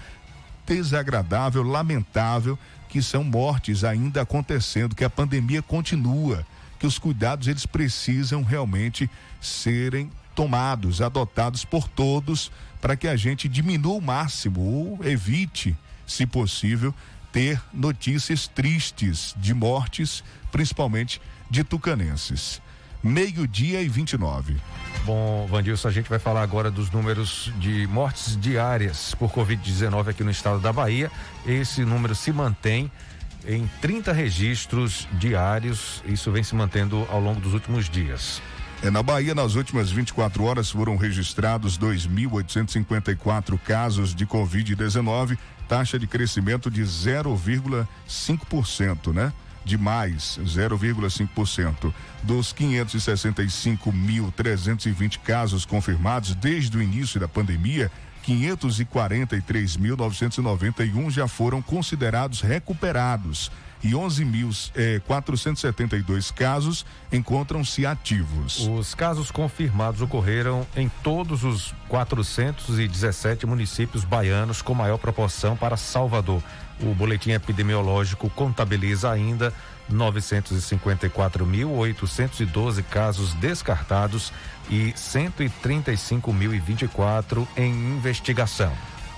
desagradável, 0.67 1.63
lamentável, 1.63 2.59
que 2.87 3.01
são 3.01 3.25
mortes 3.25 3.83
ainda 3.83 4.21
acontecendo, 4.21 4.95
que 4.95 5.05
a 5.05 5.11
pandemia 5.11 5.63
continua, 5.63 6.47
que 6.79 6.87
os 6.87 6.99
cuidados 6.99 7.49
eles 7.49 7.65
precisam 7.65 8.43
realmente 8.43 9.09
serem 9.41 10.11
tomados, 10.35 11.01
adotados 11.01 11.65
por 11.65 11.89
todos, 11.89 12.53
para 12.79 12.95
que 12.95 13.09
a 13.09 13.17
gente 13.17 13.49
diminua 13.49 13.95
o 13.95 14.03
máximo 14.03 14.61
ou 14.61 15.05
evite, 15.05 15.75
se 16.07 16.27
possível, 16.27 16.95
ter 17.33 17.61
notícias 17.73 18.47
tristes 18.47 19.35
de 19.37 19.55
mortes, 19.55 20.23
principalmente 20.51 21.21
de 21.51 21.65
tucanenses 21.65 22.61
meio-dia 23.03 23.81
e 23.81 23.89
29. 23.89 24.57
Bom, 25.05 25.47
Vandilson, 25.47 25.89
a 25.89 25.91
gente 25.91 26.09
vai 26.09 26.19
falar 26.19 26.43
agora 26.43 26.71
dos 26.71 26.91
números 26.91 27.51
de 27.59 27.87
mortes 27.87 28.39
diárias 28.39 29.15
por 29.15 29.31
Covid-19 29.31 30.09
aqui 30.09 30.23
no 30.23 30.31
estado 30.31 30.61
da 30.61 30.73
Bahia. 30.73 31.11
Esse 31.47 31.85
número 31.85 32.15
se 32.15 32.33
mantém 32.33 32.91
em 33.47 33.69
30 33.81 34.13
registros 34.13 35.09
diários. 35.13 36.03
Isso 36.05 36.31
vem 36.31 36.43
se 36.43 36.55
mantendo 36.55 37.07
ao 37.11 37.21
longo 37.21 37.41
dos 37.41 37.55
últimos 37.55 37.89
dias. 37.89 38.43
É, 38.83 38.91
na 38.91 39.03
Bahia, 39.03 39.35
nas 39.35 39.57
últimas 39.57 39.91
24 39.91 40.43
horas, 40.43 40.71
foram 40.71 40.97
registrados 40.97 41.79
2.854 41.79 43.59
casos 43.59 44.15
de 44.15 44.27
Covid-19, 44.27 45.37
taxa 45.69 45.99
de 45.99 46.07
crescimento 46.07 46.71
de 46.71 46.81
0,5%, 46.83 49.13
né? 49.13 49.31
de 49.63 49.77
mais 49.77 50.41
0,5%. 50.43 51.93
Dos 52.23 52.55
565.320 52.55 55.19
casos 55.19 55.67
confirmados 55.67 56.35
desde 56.35 56.79
o 56.79 56.83
início 56.83 57.21
da 57.21 57.29
pandemia, 57.29 57.93
543.991 58.27 61.11
já 61.11 61.29
foram 61.29 61.61
considerados 61.61 62.41
recuperados 62.41 63.53
e 63.83 63.93
11.472 63.93 66.31
eh, 66.31 66.35
casos 66.35 66.85
encontram-se 67.13 67.85
ativos. 67.87 68.69
Os 68.69 68.95
casos 68.95 69.31
confirmados 69.31 70.03
ocorreram 70.03 70.67
em 70.77 70.91
todos 71.03 71.45
os 71.45 71.73
417 71.89 73.47
municípios 73.47 74.05
baianos, 74.05 74.61
com 74.63 74.75
maior 74.75 74.99
proporção 74.99 75.57
para 75.57 75.77
Salvador. 75.77 76.43
O 76.83 76.95
boletim 76.95 77.33
epidemiológico 77.33 78.31
contabiliza 78.31 79.11
ainda 79.11 79.53
954.812 79.93 82.83
casos 82.85 83.35
descartados 83.35 84.33
e 84.71 84.93
135.024 84.93 87.47
em 87.57 87.71
investigação. 87.71 88.73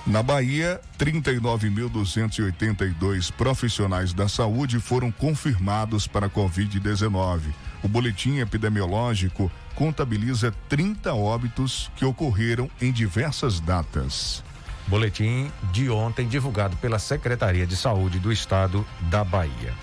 Na 0.05 0.21
Bahia, 0.21 0.81
39.282 0.99 3.31
profissionais 3.31 4.13
da 4.13 4.27
saúde 4.27 4.77
foram 4.77 5.09
confirmados 5.09 6.07
para 6.07 6.25
a 6.25 6.29
Covid-19. 6.29 7.39
O 7.81 7.87
boletim 7.87 8.39
epidemiológico 8.39 9.49
contabiliza 9.73 10.53
30 10.67 11.13
óbitos 11.13 11.89
que 11.95 12.03
ocorreram 12.03 12.69
em 12.81 12.91
diversas 12.91 13.61
datas. 13.61 14.43
Boletim 14.87 15.49
de 15.71 15.89
ontem 15.89 16.27
divulgado 16.27 16.75
pela 16.77 16.97
Secretaria 16.99 17.65
de 17.65 17.77
Saúde 17.77 18.19
do 18.19 18.29
Estado 18.29 18.85
da 19.09 19.23
Bahia. 19.23 19.73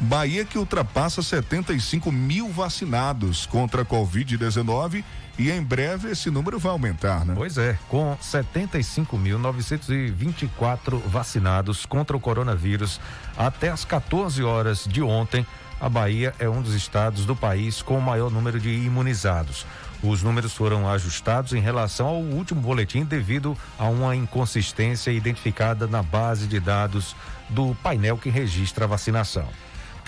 Bahia 0.00 0.44
que 0.44 0.56
ultrapassa 0.56 1.20
75 1.22 2.12
mil 2.12 2.48
vacinados 2.50 3.46
contra 3.46 3.82
a 3.82 3.84
Covid-19 3.84 5.02
e 5.36 5.50
em 5.50 5.60
breve 5.60 6.10
esse 6.10 6.30
número 6.30 6.56
vai 6.58 6.70
aumentar, 6.70 7.24
né? 7.24 7.34
Pois 7.36 7.58
é, 7.58 7.76
com 7.88 8.16
75.924 8.22 11.02
vacinados 11.06 11.84
contra 11.84 12.16
o 12.16 12.20
coronavírus 12.20 13.00
até 13.36 13.70
as 13.70 13.84
14 13.84 14.40
horas 14.44 14.84
de 14.84 15.02
ontem, 15.02 15.44
a 15.80 15.88
Bahia 15.88 16.32
é 16.38 16.48
um 16.48 16.62
dos 16.62 16.74
estados 16.74 17.24
do 17.24 17.34
país 17.34 17.82
com 17.82 17.98
o 17.98 18.02
maior 18.02 18.30
número 18.30 18.60
de 18.60 18.70
imunizados. 18.70 19.66
Os 20.02 20.22
números 20.22 20.52
foram 20.52 20.88
ajustados 20.88 21.52
em 21.52 21.60
relação 21.60 22.06
ao 22.06 22.20
último 22.20 22.60
boletim 22.60 23.04
devido 23.04 23.58
a 23.76 23.88
uma 23.88 24.14
inconsistência 24.14 25.10
identificada 25.10 25.88
na 25.88 26.04
base 26.04 26.46
de 26.46 26.60
dados 26.60 27.16
do 27.48 27.74
painel 27.82 28.16
que 28.16 28.30
registra 28.30 28.84
a 28.84 28.88
vacinação. 28.88 29.48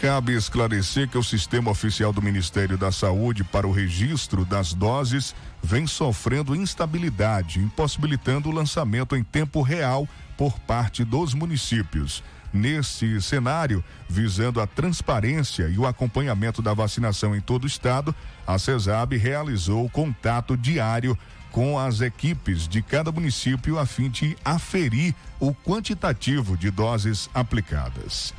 Cabe 0.00 0.32
esclarecer 0.32 1.06
que 1.10 1.18
o 1.18 1.22
sistema 1.22 1.70
oficial 1.70 2.10
do 2.10 2.22
Ministério 2.22 2.78
da 2.78 2.90
Saúde 2.90 3.44
para 3.44 3.68
o 3.68 3.70
registro 3.70 4.46
das 4.46 4.72
doses 4.72 5.34
vem 5.62 5.86
sofrendo 5.86 6.56
instabilidade, 6.56 7.60
impossibilitando 7.60 8.48
o 8.48 8.52
lançamento 8.52 9.14
em 9.14 9.22
tempo 9.22 9.60
real 9.60 10.08
por 10.38 10.58
parte 10.60 11.04
dos 11.04 11.34
municípios. 11.34 12.24
Nesse 12.50 13.20
cenário, 13.20 13.84
visando 14.08 14.62
a 14.62 14.66
transparência 14.66 15.68
e 15.68 15.76
o 15.76 15.86
acompanhamento 15.86 16.62
da 16.62 16.72
vacinação 16.72 17.36
em 17.36 17.40
todo 17.42 17.64
o 17.64 17.66
estado, 17.66 18.14
a 18.46 18.58
CESAB 18.58 19.18
realizou 19.18 19.86
contato 19.90 20.56
diário 20.56 21.16
com 21.52 21.78
as 21.78 22.00
equipes 22.00 22.66
de 22.66 22.80
cada 22.80 23.12
município 23.12 23.78
a 23.78 23.84
fim 23.84 24.08
de 24.08 24.34
aferir 24.42 25.14
o 25.38 25.54
quantitativo 25.54 26.56
de 26.56 26.70
doses 26.70 27.28
aplicadas. 27.34 28.32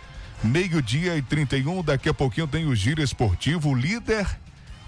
Meio-dia 0.43 1.15
e 1.17 1.21
31, 1.21 1.83
daqui 1.83 2.09
a 2.09 2.13
pouquinho 2.13 2.47
tem 2.47 2.65
o 2.65 2.75
giro 2.75 3.01
esportivo, 3.01 3.75
líder. 3.75 4.27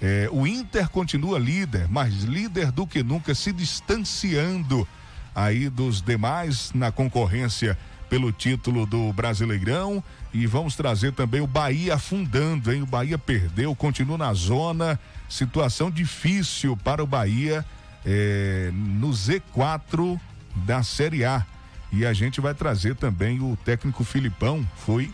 É, 0.02 0.28
o 0.32 0.48
Inter 0.48 0.90
continua 0.90 1.38
líder, 1.38 1.88
mas 1.88 2.24
líder 2.24 2.72
do 2.72 2.88
que 2.88 3.04
nunca, 3.04 3.36
se 3.36 3.54
distanciando 3.54 4.88
aí 5.36 5.70
dos 5.70 6.02
demais 6.02 6.72
na 6.74 6.92
concorrência 6.92 7.78
pelo 8.10 8.32
título 8.32 8.88
do 8.88 9.14
Brasileirão. 9.14 10.04
E 10.34 10.48
vamos 10.48 10.76
trazer 10.76 11.14
também 11.14 11.40
o 11.40 11.48
Bahia 11.48 11.94
afundando, 11.96 12.74
hein? 12.74 12.82
O 12.82 12.88
Bahia 12.88 13.20
perdeu, 13.20 13.76
continua 13.76 14.18
na 14.18 14.34
zona. 14.34 15.00
Situação 15.30 15.92
difícil 15.92 16.76
para 16.76 17.04
o 17.04 17.08
Bahia 17.08 17.64
é, 18.04 18.72
no 18.74 19.12
Z4 19.12 20.20
da 20.56 20.82
Série 20.82 21.24
A. 21.24 21.46
E 21.92 22.08
a 22.08 22.12
gente 22.12 22.42
vai 22.42 22.56
trazer 22.56 22.96
também 22.96 23.40
o 23.40 23.56
técnico 23.64 24.04
Filipão, 24.04 24.68
foi 24.78 25.12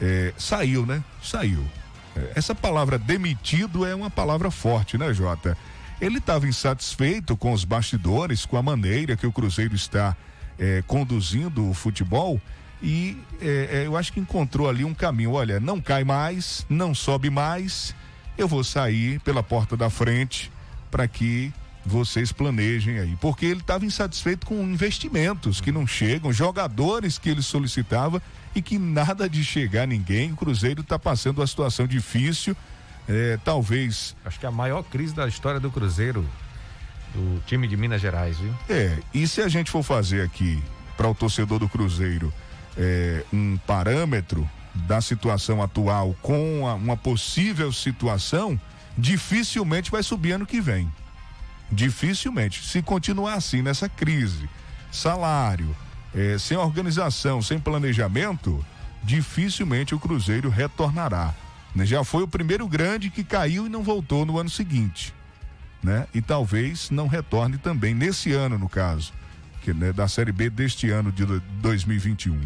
é, 0.00 0.32
saiu, 0.36 0.84
né? 0.84 1.02
Saiu. 1.22 1.64
É, 2.14 2.32
essa 2.36 2.54
palavra 2.54 2.98
demitido 2.98 3.84
é 3.84 3.94
uma 3.94 4.10
palavra 4.10 4.50
forte, 4.50 4.96
né, 4.96 5.12
Jota? 5.12 5.56
Ele 6.00 6.18
estava 6.18 6.46
insatisfeito 6.46 7.36
com 7.36 7.52
os 7.52 7.64
bastidores, 7.64 8.44
com 8.44 8.56
a 8.56 8.62
maneira 8.62 9.16
que 9.16 9.26
o 9.26 9.32
Cruzeiro 9.32 9.74
está 9.74 10.16
é, 10.58 10.82
conduzindo 10.86 11.68
o 11.68 11.74
futebol 11.74 12.40
e 12.82 13.16
é, 13.40 13.68
é, 13.82 13.86
eu 13.86 13.96
acho 13.96 14.12
que 14.12 14.20
encontrou 14.20 14.68
ali 14.68 14.84
um 14.84 14.94
caminho. 14.94 15.32
Olha, 15.32 15.58
não 15.58 15.80
cai 15.80 16.04
mais, 16.04 16.66
não 16.68 16.94
sobe 16.94 17.30
mais, 17.30 17.94
eu 18.36 18.46
vou 18.46 18.62
sair 18.62 19.20
pela 19.20 19.42
porta 19.42 19.76
da 19.76 19.88
frente 19.88 20.52
para 20.90 21.08
que 21.08 21.52
vocês 21.86 22.32
planejem 22.32 22.98
aí, 22.98 23.16
porque 23.20 23.46
ele 23.46 23.60
estava 23.60 23.86
insatisfeito 23.86 24.44
com 24.44 24.60
investimentos 24.62 25.60
que 25.60 25.70
não 25.70 25.86
chegam, 25.86 26.32
jogadores 26.32 27.16
que 27.16 27.30
ele 27.30 27.42
solicitava 27.42 28.20
e 28.54 28.60
que 28.60 28.76
nada 28.76 29.28
de 29.28 29.44
chegar 29.44 29.86
ninguém. 29.86 30.32
O 30.32 30.36
Cruzeiro 30.36 30.80
está 30.80 30.98
passando 30.98 31.38
uma 31.38 31.46
situação 31.46 31.86
difícil, 31.86 32.56
é, 33.08 33.38
talvez. 33.44 34.16
Acho 34.24 34.40
que 34.40 34.44
é 34.44 34.48
a 34.48 34.52
maior 34.52 34.82
crise 34.82 35.14
da 35.14 35.28
história 35.28 35.60
do 35.60 35.70
Cruzeiro, 35.70 36.26
do 37.14 37.40
time 37.46 37.68
de 37.68 37.76
Minas 37.76 38.00
Gerais, 38.00 38.36
viu? 38.36 38.52
É, 38.68 38.98
e 39.14 39.28
se 39.28 39.40
a 39.40 39.48
gente 39.48 39.70
for 39.70 39.84
fazer 39.84 40.22
aqui 40.22 40.60
para 40.96 41.08
o 41.08 41.14
torcedor 41.14 41.60
do 41.60 41.68
Cruzeiro 41.68 42.32
é, 42.76 43.22
um 43.32 43.56
parâmetro 43.58 44.48
da 44.74 45.00
situação 45.00 45.62
atual 45.62 46.16
com 46.20 46.66
a, 46.66 46.74
uma 46.74 46.96
possível 46.96 47.72
situação, 47.72 48.60
dificilmente 48.98 49.90
vai 49.90 50.02
subir 50.02 50.32
ano 50.32 50.44
que 50.44 50.60
vem. 50.60 50.90
Dificilmente. 51.70 52.64
Se 52.64 52.80
continuar 52.82 53.34
assim 53.34 53.62
nessa 53.62 53.88
crise, 53.88 54.48
salário, 54.90 55.74
é, 56.14 56.38
sem 56.38 56.56
organização, 56.56 57.42
sem 57.42 57.58
planejamento, 57.58 58.64
dificilmente 59.02 59.94
o 59.94 59.98
Cruzeiro 59.98 60.48
retornará. 60.48 61.34
Né? 61.74 61.84
Já 61.84 62.02
foi 62.02 62.22
o 62.22 62.28
primeiro 62.28 62.66
grande 62.66 63.10
que 63.10 63.22
caiu 63.22 63.66
e 63.66 63.68
não 63.68 63.82
voltou 63.82 64.24
no 64.24 64.38
ano 64.38 64.48
seguinte. 64.48 65.14
Né? 65.82 66.06
E 66.14 66.22
talvez 66.22 66.90
não 66.90 67.06
retorne 67.06 67.58
também 67.58 67.94
nesse 67.94 68.32
ano, 68.32 68.58
no 68.58 68.68
caso, 68.68 69.12
que, 69.62 69.74
né, 69.74 69.92
da 69.92 70.08
Série 70.08 70.32
B 70.32 70.48
deste 70.48 70.90
ano 70.90 71.12
de 71.12 71.24
2021. 71.60 72.40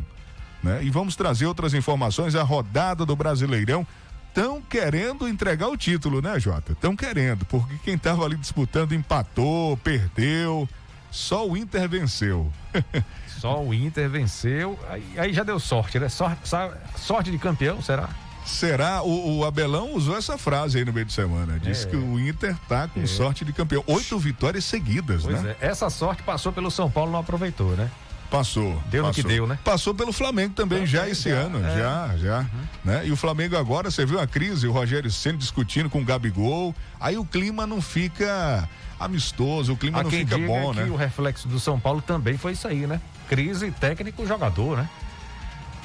Né? 0.62 0.82
E 0.82 0.90
vamos 0.90 1.16
trazer 1.16 1.46
outras 1.46 1.72
informações. 1.72 2.34
A 2.34 2.42
rodada 2.42 3.06
do 3.06 3.16
Brasileirão 3.16 3.86
estão 4.30 4.62
querendo 4.62 5.28
entregar 5.28 5.68
o 5.68 5.76
título, 5.76 6.22
né, 6.22 6.38
Jota? 6.38 6.72
Estão 6.72 6.96
querendo, 6.96 7.44
porque 7.44 7.74
quem 7.84 7.94
estava 7.94 8.24
ali 8.24 8.36
disputando 8.36 8.92
empatou, 8.92 9.76
perdeu. 9.78 10.68
Só 11.10 11.46
o 11.46 11.56
Inter 11.56 11.88
venceu. 11.88 12.50
Só 13.26 13.62
o 13.62 13.74
Inter 13.74 14.08
venceu. 14.08 14.78
Aí, 14.88 15.04
aí 15.16 15.32
já 15.32 15.42
deu 15.42 15.58
sorte, 15.58 15.98
né? 15.98 16.08
Sorte, 16.08 16.48
sorte 16.96 17.30
de 17.30 17.38
campeão, 17.38 17.82
será? 17.82 18.08
Será? 18.44 19.02
O, 19.02 19.38
o, 19.38 19.44
Abelão 19.44 19.94
usou 19.94 20.16
essa 20.16 20.38
frase 20.38 20.78
aí 20.78 20.84
no 20.84 20.92
meio 20.92 21.06
de 21.06 21.12
semana. 21.12 21.58
Disse 21.58 21.86
é. 21.86 21.90
que 21.90 21.96
o 21.96 22.18
Inter 22.18 22.56
tá 22.68 22.88
com 22.88 23.00
é. 23.00 23.06
sorte 23.06 23.44
de 23.44 23.52
campeão. 23.52 23.82
Oito 23.86 24.18
vitórias 24.18 24.64
seguidas, 24.64 25.22
pois 25.22 25.42
né? 25.42 25.56
É. 25.60 25.68
Essa 25.68 25.90
sorte 25.90 26.22
passou 26.22 26.52
pelo 26.52 26.70
São 26.70 26.90
Paulo, 26.90 27.12
não 27.12 27.18
aproveitou, 27.18 27.70
né? 27.76 27.90
Passou. 28.30 28.80
Deu 28.88 29.02
passou. 29.02 29.06
no 29.06 29.12
que 29.14 29.22
deu, 29.22 29.46
né? 29.46 29.58
Passou 29.64 29.94
pelo 29.94 30.12
Flamengo 30.12 30.54
também, 30.54 30.78
também 30.78 30.86
já 30.86 31.08
esse 31.08 31.30
já, 31.30 31.36
ano, 31.36 31.58
é. 31.66 31.76
já, 31.76 32.16
já. 32.16 32.38
Uhum. 32.38 32.46
Né? 32.84 33.06
E 33.06 33.12
o 33.12 33.16
Flamengo 33.16 33.56
agora, 33.56 33.90
você 33.90 34.06
viu 34.06 34.20
a 34.20 34.26
crise, 34.26 34.68
o 34.68 34.72
Rogério 34.72 35.10
sendo 35.10 35.38
discutindo 35.38 35.90
com 35.90 36.00
o 36.00 36.04
Gabigol, 36.04 36.74
aí 37.00 37.18
o 37.18 37.24
clima 37.24 37.66
não 37.66 37.82
fica 37.82 38.68
amistoso, 39.00 39.72
o 39.72 39.76
clima 39.76 40.00
Há 40.00 40.02
não 40.04 40.10
fica 40.10 40.38
bom, 40.38 40.72
né? 40.72 40.84
o 40.84 40.94
reflexo 40.94 41.48
do 41.48 41.58
São 41.58 41.80
Paulo 41.80 42.00
também 42.00 42.38
foi 42.38 42.52
isso 42.52 42.68
aí, 42.68 42.86
né? 42.86 43.00
Crise 43.28 43.70
técnico-jogador, 43.72 44.76
né? 44.76 44.88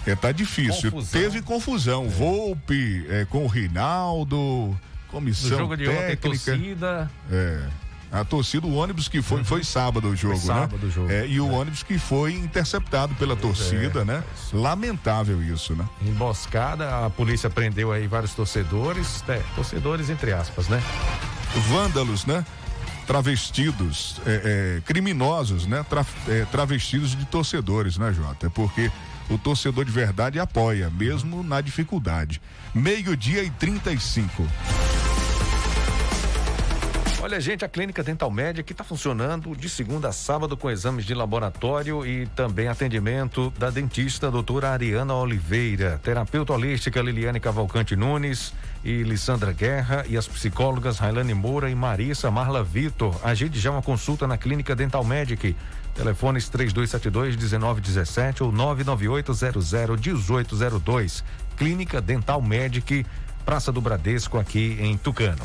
É, 0.06 0.16
tá 0.16 0.32
difícil. 0.32 0.92
Confusão. 0.92 1.22
Teve 1.22 1.42
confusão. 1.42 2.06
É. 2.06 2.10
Volpe 2.10 3.06
é, 3.10 3.26
com 3.26 3.44
o 3.44 3.48
Rinaldo, 3.48 4.78
comissão 5.08 5.50
no 5.50 5.58
jogo 5.58 5.76
de 5.76 5.86
técnica. 5.86 6.12
Ontem, 6.12 6.18
torcida. 6.18 7.12
É. 7.32 7.68
A 8.12 8.24
torcida, 8.24 8.66
o 8.66 8.76
ônibus 8.76 9.08
que 9.08 9.22
foi, 9.22 9.44
foi 9.44 9.64
sábado 9.64 10.08
o 10.08 10.16
jogo, 10.16 10.38
foi 10.38 10.54
né? 10.54 10.62
sábado 10.62 10.78
né? 10.82 10.88
O 10.88 10.92
jogo, 10.92 11.12
é, 11.12 11.28
e 11.28 11.40
o 11.40 11.52
é. 11.52 11.54
ônibus 11.54 11.84
que 11.84 11.98
foi 11.98 12.34
interceptado 12.34 13.14
pela 13.16 13.36
torcida, 13.36 14.02
é, 14.02 14.06
né? 14.06 14.24
Lamentável 14.54 15.42
isso, 15.44 15.76
né? 15.76 15.88
Emboscada, 16.02 17.06
a 17.06 17.10
polícia 17.10 17.50
prendeu 17.50 17.92
aí 17.92 18.08
vários 18.08 18.34
torcedores, 18.34 19.24
é, 19.28 19.42
torcedores 19.56 20.10
entre 20.10 20.32
aspas, 20.32 20.68
né? 20.68 20.82
Vândalos, 21.70 22.26
né? 22.26 22.46
Travestidos, 23.06 24.20
é, 24.26 24.78
é, 24.78 24.82
criminosos, 24.82 25.68
né? 25.68 25.86
Tra, 25.90 26.06
é, 26.28 26.46
travestidos 26.46 27.16
de 27.16 27.26
torcedores, 27.26 27.98
né, 27.98 28.14
Jota? 28.14 28.50
Porque 28.50 28.92
o 29.30 29.38
torcedor 29.38 29.86
de 29.86 29.92
verdade 29.92 30.40
apoia, 30.40 30.90
mesmo 30.90 31.44
na 31.44 31.62
dificuldade. 31.62 32.42
Meio-dia 32.74 33.44
e 33.44 33.50
35. 33.50 34.48
Olha, 37.26 37.42
gente, 37.42 37.66
a 37.66 37.68
Clínica 37.68 38.04
Dental 38.04 38.30
Média 38.30 38.64
que 38.64 38.72
está 38.72 38.84
funcionando 38.84 39.56
de 39.56 39.68
segunda 39.68 40.10
a 40.10 40.12
sábado 40.12 40.56
com 40.56 40.70
exames 40.70 41.04
de 41.06 41.16
laboratório 41.16 42.06
e 42.06 42.28
também 42.28 42.68
atendimento 42.68 43.52
da 43.58 43.72
dentista 43.72 44.30
doutora 44.30 44.70
Ariana 44.70 45.16
Oliveira, 45.16 46.00
terapeuta 46.04 46.54
holística 46.54 47.02
Liliane 47.02 47.40
Cavalcante 47.40 47.96
Nunes 47.96 48.54
e 48.84 49.02
Lissandra 49.02 49.52
Guerra 49.52 50.06
e 50.08 50.16
as 50.16 50.28
psicólogas 50.28 51.00
Railane 51.00 51.34
Moura 51.34 51.68
e 51.68 51.74
Marissa 51.74 52.30
Marla 52.30 52.64
Vitor. 52.64 53.20
Agende 53.24 53.60
já 53.60 53.72
uma 53.72 53.82
consulta 53.82 54.28
na 54.28 54.38
Clínica 54.38 54.76
Dental 54.76 55.04
Medic. 55.04 55.56
Telefones 55.96 56.48
3272 56.48 57.36
1917 57.38 58.44
ou 58.44 58.52
998 58.52 59.34
00 59.34 59.98
1802. 59.98 61.24
Clínica 61.58 62.00
Dental 62.00 62.40
Medic, 62.40 63.04
Praça 63.44 63.72
do 63.72 63.82
Bradesco, 63.82 64.38
aqui 64.38 64.78
em 64.80 64.96
Tucano. 64.96 65.42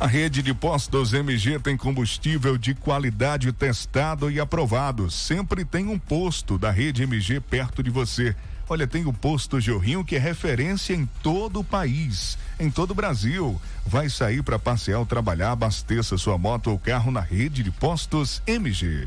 A 0.00 0.06
rede 0.06 0.42
de 0.42 0.54
postos 0.54 1.12
MG 1.12 1.58
tem 1.58 1.76
combustível 1.76 2.56
de 2.56 2.74
qualidade 2.74 3.52
testado 3.52 4.30
e 4.30 4.40
aprovado. 4.40 5.10
Sempre 5.10 5.62
tem 5.62 5.88
um 5.88 5.98
posto 5.98 6.56
da 6.56 6.70
rede 6.70 7.02
MG 7.02 7.38
perto 7.38 7.82
de 7.82 7.90
você. 7.90 8.34
Olha, 8.66 8.86
tem 8.86 9.04
o 9.04 9.12
posto 9.12 9.60
Jorrinho 9.60 10.02
que 10.02 10.16
é 10.16 10.18
referência 10.18 10.94
em 10.94 11.04
todo 11.22 11.60
o 11.60 11.64
país, 11.64 12.38
em 12.58 12.70
todo 12.70 12.92
o 12.92 12.94
Brasil. 12.94 13.60
Vai 13.84 14.08
sair 14.08 14.42
para 14.42 14.58
passear 14.58 15.00
ou 15.00 15.04
trabalhar, 15.04 15.52
abasteça 15.52 16.16
sua 16.16 16.38
moto 16.38 16.70
ou 16.70 16.78
carro 16.78 17.12
na 17.12 17.20
rede 17.20 17.62
de 17.62 17.70
postos 17.70 18.40
MG. 18.46 19.06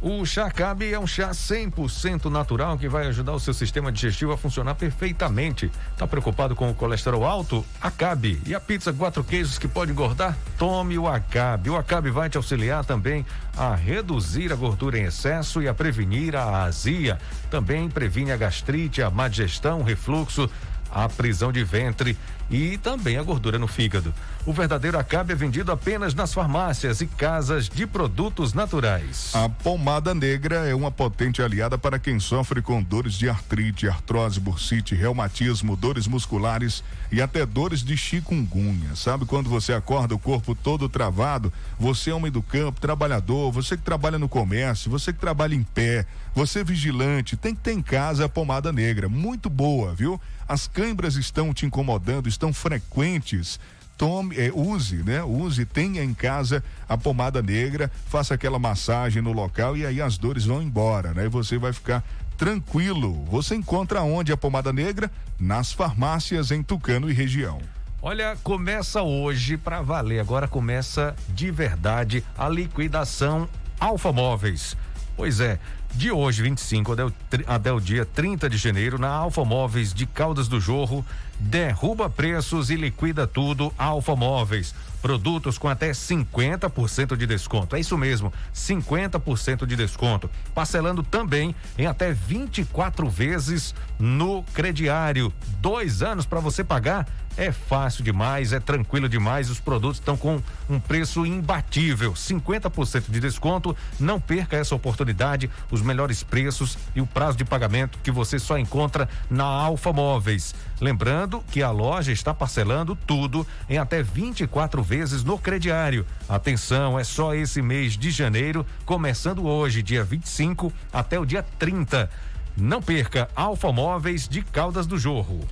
O 0.00 0.26
chá 0.26 0.50
Cabe 0.50 0.92
é 0.92 0.98
um 0.98 1.06
chá 1.06 1.30
100% 1.30 2.26
natural 2.26 2.76
que 2.76 2.86
vai 2.86 3.06
ajudar 3.06 3.32
o 3.32 3.40
seu 3.40 3.54
sistema 3.54 3.90
digestivo 3.90 4.30
a 4.30 4.36
funcionar 4.36 4.74
perfeitamente. 4.74 5.72
Tá 5.96 6.06
preocupado 6.06 6.54
com 6.54 6.70
o 6.70 6.74
colesterol 6.74 7.24
alto? 7.24 7.64
Acabe. 7.80 8.38
E 8.44 8.54
a 8.54 8.60
pizza 8.60 8.92
quatro 8.92 9.24
queijos 9.24 9.56
que 9.56 9.66
pode 9.66 9.92
engordar? 9.92 10.36
Tome 10.58 10.98
o 10.98 11.08
Acabe. 11.08 11.70
O 11.70 11.76
Acabe 11.76 12.10
vai 12.10 12.28
te 12.28 12.36
auxiliar 12.36 12.84
também 12.84 13.24
a 13.56 13.74
reduzir 13.74 14.52
a 14.52 14.56
gordura 14.56 14.98
em 14.98 15.04
excesso 15.04 15.62
e 15.62 15.68
a 15.68 15.72
prevenir 15.72 16.36
a 16.36 16.64
azia. 16.64 17.18
Também 17.50 17.88
previne 17.88 18.32
a 18.32 18.36
gastrite, 18.36 19.00
a 19.00 19.08
má 19.08 19.28
digestão, 19.28 19.82
refluxo, 19.82 20.50
a 20.90 21.08
prisão 21.08 21.52
de 21.52 21.62
ventre 21.64 22.16
e 22.50 22.78
também 22.78 23.16
a 23.16 23.22
gordura 23.22 23.58
no 23.58 23.66
fígado. 23.66 24.14
O 24.44 24.52
verdadeiro 24.52 24.98
Acabe 24.98 25.32
é 25.32 25.36
vendido 25.36 25.72
apenas 25.72 26.14
nas 26.14 26.32
farmácias 26.32 27.00
e 27.00 27.06
casas 27.06 27.68
de 27.68 27.86
produtos 27.86 28.54
naturais. 28.54 29.32
A 29.34 29.48
pomada 29.48 30.14
negra 30.14 30.68
é 30.68 30.74
uma 30.74 30.90
potente 30.90 31.42
aliada 31.42 31.76
para 31.76 31.98
quem 31.98 32.20
sofre 32.20 32.62
com 32.62 32.80
dores 32.80 33.14
de 33.14 33.28
artrite, 33.28 33.88
artrose, 33.88 34.38
bursite, 34.38 34.94
reumatismo, 34.94 35.74
dores 35.74 36.06
musculares 36.06 36.84
e 37.10 37.20
até 37.20 37.44
dores 37.44 37.82
de 37.82 37.96
chikungunya. 37.96 38.94
Sabe 38.94 39.24
quando 39.24 39.50
você 39.50 39.72
acorda 39.72 40.14
o 40.14 40.18
corpo 40.18 40.54
todo 40.54 40.88
travado? 40.88 41.52
Você 41.78 42.10
é 42.10 42.14
homem 42.14 42.30
do 42.30 42.42
campo, 42.42 42.80
trabalhador, 42.80 43.50
você 43.50 43.76
que 43.76 43.82
trabalha 43.82 44.18
no 44.18 44.28
comércio, 44.28 44.90
você 44.90 45.12
que 45.12 45.18
trabalha 45.18 45.54
em 45.54 45.64
pé, 45.64 46.06
você 46.36 46.62
vigilante, 46.62 47.34
tem 47.34 47.54
que 47.54 47.62
ter 47.62 47.72
em 47.72 47.80
casa 47.80 48.26
a 48.26 48.28
pomada 48.28 48.70
negra, 48.70 49.08
muito 49.08 49.48
boa, 49.48 49.94
viu? 49.94 50.20
As 50.46 50.68
câimbras 50.68 51.16
estão 51.16 51.54
te 51.54 51.64
incomodando, 51.64 52.28
estão 52.28 52.52
frequentes 52.52 53.58
tome, 53.96 54.36
é, 54.36 54.52
use, 54.54 54.96
né? 54.96 55.22
Use, 55.22 55.64
tenha 55.64 56.04
em 56.04 56.12
casa 56.12 56.62
a 56.86 56.98
pomada 56.98 57.40
negra, 57.40 57.90
faça 58.08 58.34
aquela 58.34 58.58
massagem 58.58 59.22
no 59.22 59.32
local 59.32 59.74
e 59.78 59.86
aí 59.86 60.02
as 60.02 60.18
dores 60.18 60.44
vão 60.44 60.62
embora, 60.62 61.14
né? 61.14 61.24
E 61.24 61.28
você 61.28 61.56
vai 61.56 61.72
ficar 61.72 62.04
tranquilo. 62.36 63.24
Você 63.30 63.54
encontra 63.54 64.02
onde 64.02 64.30
a 64.30 64.36
pomada 64.36 64.74
negra? 64.74 65.10
Nas 65.40 65.72
farmácias 65.72 66.50
em 66.50 66.62
Tucano 66.62 67.10
e 67.10 67.14
região. 67.14 67.62
Olha, 68.02 68.36
começa 68.42 69.00
hoje 69.00 69.56
para 69.56 69.80
valer. 69.80 70.20
Agora 70.20 70.46
começa 70.46 71.16
de 71.30 71.50
verdade 71.50 72.22
a 72.36 72.46
liquidação 72.46 73.48
Alfa 73.80 74.12
Móveis. 74.12 74.76
Pois 75.16 75.40
é, 75.40 75.58
de 75.96 76.12
hoje, 76.12 76.42
25 76.42 76.92
até 76.92 77.04
o, 77.04 77.12
até 77.46 77.72
o 77.72 77.80
dia 77.80 78.04
30 78.04 78.50
de 78.50 78.58
janeiro, 78.58 78.98
na 78.98 79.08
Alfa 79.08 79.44
Móveis 79.44 79.94
de 79.94 80.04
Caldas 80.04 80.46
do 80.46 80.60
Jorro, 80.60 81.04
derruba 81.40 82.10
preços 82.10 82.68
e 82.68 82.76
liquida 82.76 83.26
tudo 83.26 83.72
Alfa 83.78 84.14
Móveis. 84.14 84.74
Produtos 85.00 85.56
com 85.56 85.68
até 85.68 85.92
50% 85.92 87.16
de 87.16 87.26
desconto. 87.26 87.76
É 87.76 87.80
isso 87.80 87.96
mesmo, 87.96 88.32
50% 88.54 89.64
de 89.64 89.74
desconto. 89.74 90.28
Parcelando 90.54 91.02
também 91.02 91.54
em 91.78 91.86
até 91.86 92.12
24 92.12 93.08
vezes 93.08 93.74
no 93.98 94.42
crediário. 94.54 95.32
Dois 95.60 96.02
anos 96.02 96.26
para 96.26 96.40
você 96.40 96.62
pagar 96.62 97.06
é 97.36 97.52
fácil 97.52 98.02
demais, 98.02 98.52
é 98.52 98.58
tranquilo 98.58 99.08
demais. 99.08 99.50
Os 99.50 99.60
produtos 99.60 99.98
estão 99.98 100.16
com 100.16 100.40
um 100.70 100.80
preço 100.80 101.26
imbatível, 101.26 102.14
50% 102.14 103.10
de 103.10 103.20
desconto. 103.20 103.76
Não 104.00 104.18
perca 104.18 104.56
essa 104.56 104.74
oportunidade, 104.74 105.50
os 105.70 105.82
melhores 105.82 106.22
preços 106.22 106.78
e 106.94 107.00
o 107.00 107.06
prazo 107.06 107.36
de 107.36 107.44
pagamento 107.44 107.98
que 108.02 108.10
você 108.10 108.38
só 108.38 108.58
encontra 108.58 109.08
na 109.28 109.44
Alfa 109.44 109.92
Móveis. 109.92 110.54
Lembrando 110.80 111.44
que 111.50 111.62
a 111.62 111.70
loja 111.70 112.10
está 112.10 112.32
parcelando 112.32 112.96
tudo 112.96 113.46
em 113.68 113.76
até 113.76 114.02
24 114.02 114.82
vezes 114.82 115.22
no 115.22 115.38
crediário. 115.38 116.06
Atenção, 116.28 116.98
é 116.98 117.04
só 117.04 117.34
esse 117.34 117.60
mês 117.60 117.98
de 117.98 118.10
janeiro, 118.10 118.64
começando 118.84 119.46
hoje, 119.46 119.82
dia 119.82 120.02
25 120.02 120.72
até 120.92 121.18
o 121.18 121.26
dia 121.26 121.42
30. 121.58 122.08
Não 122.56 122.80
perca 122.80 123.28
Alfa 123.36 123.70
Móveis 123.70 124.26
de 124.26 124.40
Caldas 124.40 124.86
do 124.86 124.98
Jorro. 124.98 125.46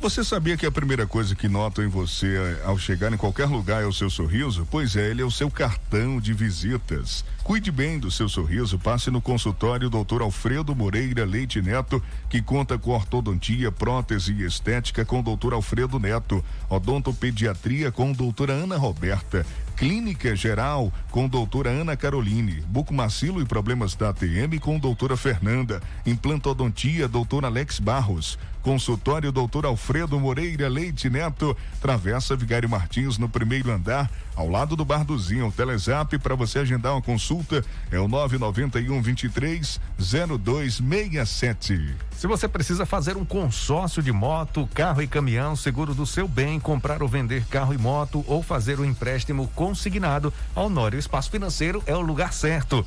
Você 0.00 0.24
sabia 0.24 0.56
que 0.56 0.64
a 0.64 0.72
primeira 0.72 1.06
coisa 1.06 1.36
que 1.36 1.46
notam 1.46 1.84
em 1.84 1.88
você 1.88 2.26
eh, 2.26 2.62
ao 2.64 2.78
chegar 2.78 3.12
em 3.12 3.18
qualquer 3.18 3.44
lugar 3.44 3.82
é 3.82 3.86
o 3.86 3.92
seu 3.92 4.08
sorriso? 4.08 4.66
Pois 4.70 4.96
é, 4.96 5.10
ele 5.10 5.20
é 5.20 5.24
o 5.24 5.30
seu 5.30 5.50
cartão 5.50 6.18
de 6.18 6.32
visitas. 6.32 7.22
Cuide 7.44 7.70
bem 7.70 7.98
do 7.98 8.10
seu 8.10 8.26
sorriso, 8.26 8.78
passe 8.78 9.10
no 9.10 9.20
consultório 9.20 9.90
Dr. 9.90 10.22
Alfredo 10.22 10.74
Moreira 10.74 11.26
Leite 11.26 11.60
Neto, 11.60 12.02
que 12.30 12.40
conta 12.40 12.78
com 12.78 12.92
ortodontia, 12.92 13.70
prótese 13.70 14.32
e 14.32 14.44
estética 14.44 15.04
com 15.04 15.22
Dr. 15.22 15.52
Alfredo 15.52 16.00
Neto, 16.00 16.42
odontopediatria 16.70 17.92
com 17.92 18.10
doutora 18.10 18.54
Ana 18.54 18.78
Roberta, 18.78 19.44
Clínica 19.80 20.36
Geral 20.36 20.92
com 21.10 21.26
doutora 21.26 21.70
Ana 21.70 21.96
Caroline, 21.96 22.60
bucomacilo 22.68 23.40
e 23.40 23.46
problemas 23.46 23.94
da 23.94 24.10
ATM 24.10 24.58
com 24.60 24.78
doutora 24.78 25.16
Fernanda, 25.16 25.80
implantodontia 26.04 27.08
doutor 27.08 27.46
Alex 27.46 27.80
Barros, 27.80 28.38
consultório 28.62 29.32
doutor 29.32 29.66
Alfredo 29.66 30.18
Moreira 30.18 30.68
Leite 30.68 31.10
Neto, 31.10 31.56
Travessa 31.80 32.36
Vigário 32.36 32.68
Martins 32.68 33.18
no 33.18 33.28
primeiro 33.28 33.70
andar, 33.70 34.10
ao 34.36 34.48
lado 34.48 34.76
do 34.76 34.84
Bar 34.84 35.04
do 35.04 35.18
Zinho. 35.18 35.48
O 35.48 35.52
Telezap 35.52 36.18
para 36.18 36.34
você 36.34 36.60
agendar 36.60 36.92
uma 36.92 37.02
consulta 37.02 37.64
é 37.90 37.98
o 37.98 38.08
991 38.08 39.02
23 39.02 39.80
0267. 39.98 41.94
Se 42.12 42.26
você 42.26 42.46
precisa 42.46 42.84
fazer 42.84 43.16
um 43.16 43.24
consórcio 43.24 44.02
de 44.02 44.12
moto, 44.12 44.68
carro 44.74 45.02
e 45.02 45.06
caminhão, 45.06 45.56
seguro 45.56 45.94
do 45.94 46.06
seu 46.06 46.28
bem, 46.28 46.60
comprar 46.60 47.02
ou 47.02 47.08
vender 47.08 47.44
carro 47.46 47.72
e 47.72 47.78
moto 47.78 48.24
ou 48.26 48.42
fazer 48.42 48.78
um 48.78 48.84
empréstimo 48.84 49.48
consignado, 49.54 50.32
a 50.54 50.60
Honório 50.60 50.98
Espaço 50.98 51.30
Financeiro 51.30 51.82
é 51.86 51.96
o 51.96 52.00
lugar 52.00 52.32
certo 52.32 52.86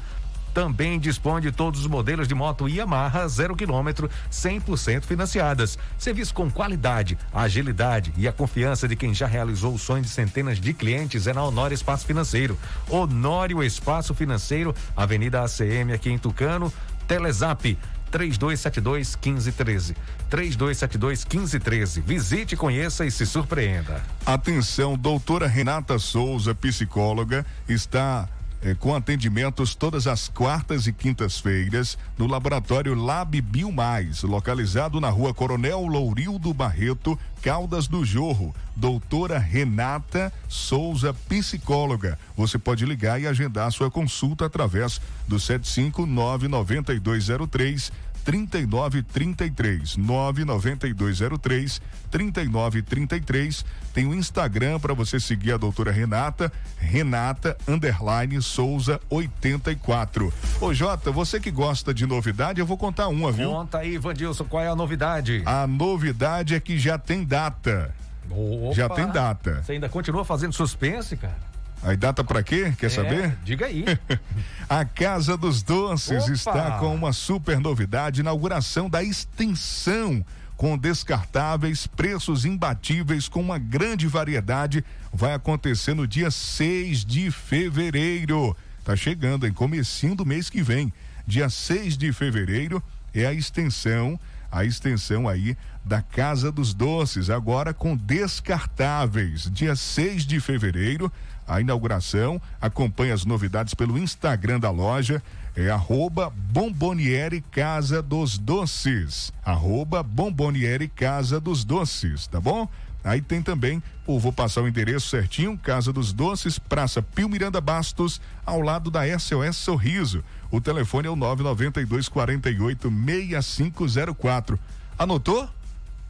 também 0.53 0.99
dispõe 0.99 1.41
de 1.41 1.51
todos 1.51 1.79
os 1.79 1.87
modelos 1.87 2.27
de 2.27 2.35
moto 2.35 2.67
Yamaha 2.67 3.27
zero 3.27 3.55
quilômetro, 3.55 4.09
100% 4.31 5.03
financiadas. 5.03 5.77
Serviço 5.97 6.33
com 6.33 6.49
qualidade, 6.49 7.17
agilidade 7.33 8.13
e 8.15 8.27
a 8.27 8.33
confiança 8.33 8.87
de 8.87 8.95
quem 8.95 9.13
já 9.13 9.25
realizou 9.25 9.73
o 9.73 9.79
sonho 9.79 10.03
de 10.03 10.09
centenas 10.09 10.59
de 10.59 10.73
clientes 10.73 11.27
é 11.27 11.33
na 11.33 11.43
Honório 11.43 11.75
Espaço 11.75 12.05
Financeiro. 12.05 12.57
Honório 12.89 13.63
Espaço 13.63 14.13
Financeiro, 14.13 14.75
Avenida 14.95 15.41
ACM 15.43 15.93
aqui 15.93 16.09
em 16.09 16.17
Tucano, 16.17 16.71
Telezap 17.07 17.77
3272 18.11 19.15
1513. 19.15 19.95
3272 20.29 21.25
1513. 21.25 22.01
Visite, 22.01 22.55
conheça 22.55 23.05
e 23.05 23.11
se 23.11 23.25
surpreenda. 23.25 24.03
Atenção, 24.23 24.95
doutora 24.95 25.47
Renata 25.47 25.97
Souza, 25.97 26.53
psicóloga, 26.53 27.43
está 27.67 28.29
eh, 28.63 28.75
com 28.75 28.95
atendimentos 28.95 29.75
todas 29.75 30.07
as 30.07 30.29
quartas 30.29 30.87
e 30.87 30.93
quintas-feiras 30.93 31.97
no 32.17 32.25
laboratório 32.25 32.95
Lab 32.95 33.41
Biomais, 33.41 34.23
localizado 34.23 35.01
na 35.01 35.09
rua 35.09 35.33
Coronel 35.33 35.85
Lourildo 35.85 36.53
Barreto, 36.53 37.19
Caldas 37.41 37.87
do 37.87 38.05
Jorro. 38.05 38.55
Doutora 38.75 39.37
Renata 39.37 40.33
Souza, 40.47 41.13
psicóloga. 41.13 42.17
Você 42.35 42.57
pode 42.57 42.83
ligar 42.85 43.21
e 43.21 43.27
agendar 43.27 43.71
sua 43.71 43.91
consulta 43.91 44.47
através 44.47 44.99
do 45.27 45.35
7599203 45.35 47.91
3933 48.23 49.97
99203 49.97 51.81
3933 52.09 53.65
tem 53.93 54.07
o 54.07 54.13
Instagram 54.13 54.79
para 54.79 54.93
você 54.93 55.19
seguir 55.19 55.53
a 55.53 55.57
doutora 55.57 55.91
Renata 55.91 56.51
Renata 56.77 57.57
underline 57.67 58.41
Souza 58.41 58.99
84 59.09 60.33
Ô 60.61 60.73
Jota, 60.73 61.11
você 61.11 61.39
que 61.39 61.51
gosta 61.51 61.93
de 61.93 62.05
novidade 62.05 62.59
eu 62.59 62.65
vou 62.65 62.77
contar 62.77 63.07
uma, 63.07 63.31
viu? 63.31 63.49
Conta 63.49 63.79
aí, 63.79 63.97
Vandilson, 63.97 64.45
qual 64.45 64.63
é 64.63 64.67
a 64.67 64.75
novidade? 64.75 65.43
A 65.45 65.67
novidade 65.67 66.55
é 66.55 66.59
que 66.59 66.77
já 66.77 66.97
tem 66.97 67.23
data 67.23 67.93
Opa, 68.29 68.73
já 68.73 68.89
tem 68.89 69.07
data 69.07 69.61
Você 69.61 69.73
ainda 69.73 69.89
continua 69.89 70.23
fazendo 70.23 70.53
suspense, 70.53 71.17
cara? 71.17 71.52
Aí 71.83 71.97
data 71.97 72.23
para 72.23 72.41
quê? 72.41 72.73
Quer 72.77 72.85
é, 72.85 72.89
saber? 72.89 73.37
Diga 73.43 73.65
aí. 73.65 73.83
a 74.69 74.85
Casa 74.85 75.35
dos 75.35 75.61
Doces 75.61 76.23
Opa. 76.23 76.31
está 76.31 76.71
com 76.79 76.95
uma 76.95 77.11
super 77.11 77.59
novidade, 77.59 78.21
inauguração 78.21 78.89
da 78.89 79.03
extensão 79.03 80.25
com 80.55 80.77
descartáveis, 80.77 81.85
preços 81.87 82.45
imbatíveis, 82.45 83.27
com 83.27 83.41
uma 83.41 83.57
grande 83.57 84.07
variedade. 84.07 84.83
Vai 85.11 85.33
acontecer 85.33 85.93
no 85.93 86.07
dia 86.07 86.31
6 86.31 87.03
de 87.03 87.29
fevereiro. 87.29 88.55
Tá 88.85 88.95
chegando, 88.95 89.45
em 89.45 89.51
comecinho 89.51 90.15
do 90.15 90.25
mês 90.25 90.49
que 90.49 90.61
vem. 90.61 90.93
Dia 91.27 91.49
6 91.49 91.97
de 91.97 92.13
fevereiro 92.13 92.81
é 93.13 93.25
a 93.25 93.33
extensão, 93.33 94.19
a 94.51 94.63
extensão 94.63 95.27
aí 95.27 95.57
da 95.83 96.01
Casa 96.01 96.51
dos 96.51 96.73
Doces, 96.73 97.29
agora 97.29 97.73
com 97.73 97.95
descartáveis. 97.95 99.49
Dia 99.51 99.75
6 99.75 100.25
de 100.25 100.39
fevereiro, 100.39 101.11
a 101.47 101.61
inauguração. 101.61 102.41
Acompanhe 102.61 103.11
as 103.11 103.25
novidades 103.25 103.73
pelo 103.73 103.97
Instagram 103.97 104.59
da 104.59 104.69
loja. 104.69 105.21
É 105.55 105.69
arroba 105.69 106.29
Bomboniere 106.29 107.41
Casa 107.51 108.01
dos 108.01 108.37
Doces. 108.37 109.31
Arroba 109.45 110.01
Bomboniere 110.01 110.87
Casa 110.87 111.39
dos 111.39 111.63
Doces, 111.63 112.27
tá 112.27 112.41
bom? 112.41 112.67
Aí 113.03 113.21
tem 113.21 113.41
também, 113.41 113.83
ou 114.07 114.17
vou 114.19 114.31
passar 114.31 114.61
o 114.61 114.67
endereço 114.67 115.09
certinho, 115.09 115.57
Casa 115.57 115.91
dos 115.91 116.13
Doces, 116.13 116.57
Praça 116.57 117.01
Pio 117.01 117.27
Miranda 117.27 117.59
Bastos, 117.59 118.21
ao 118.45 118.61
lado 118.61 118.89
da 118.89 119.01
SOS 119.19 119.57
Sorriso. 119.57 120.23
O 120.49 120.61
telefone 120.61 121.07
é 121.07 121.11
o 121.11 121.15
992 121.15 122.07
48 122.07 122.89
6504. 122.89 124.59
Anotou? 124.97 125.49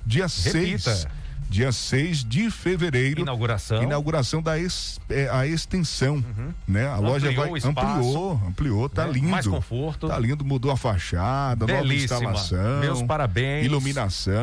Dia 0.06 0.28
6 0.30 1.08
dia 1.53 1.71
6 1.71 2.23
de 2.23 2.49
fevereiro. 2.49 3.21
Inauguração. 3.21 3.83
Inauguração 3.83 4.41
da 4.41 4.57
ex, 4.57 4.99
é, 5.07 5.29
a 5.29 5.45
extensão, 5.45 6.15
uhum. 6.15 6.51
né? 6.67 6.87
A 6.87 6.93
ampliou 6.95 7.11
loja 7.11 7.31
vai 7.31 7.49
ampliou, 7.63 8.41
ampliou, 8.47 8.89
tá 8.89 9.05
né? 9.05 9.13
lindo. 9.13 9.27
Mais 9.27 9.45
conforto. 9.45 10.07
Tá 10.07 10.17
lindo, 10.17 10.43
mudou 10.43 10.71
a 10.71 10.75
fachada, 10.77 11.65
Belíssima. 11.67 12.19
nova 12.21 12.37
instalação. 12.39 12.79
Meus 12.79 13.01
parabéns. 13.03 13.65
Iluminação. 13.65 14.33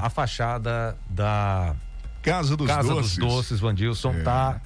A, 0.00 0.06
a 0.06 0.10
fachada 0.10 0.96
da 1.10 1.74
Casa 2.22 2.56
dos 2.56 2.66
Casa 2.66 2.88
Doces. 2.88 3.16
dos 3.18 3.28
Doces, 3.28 3.60
Vandilson, 3.60 4.14
É. 4.14 4.22
tá 4.22 4.60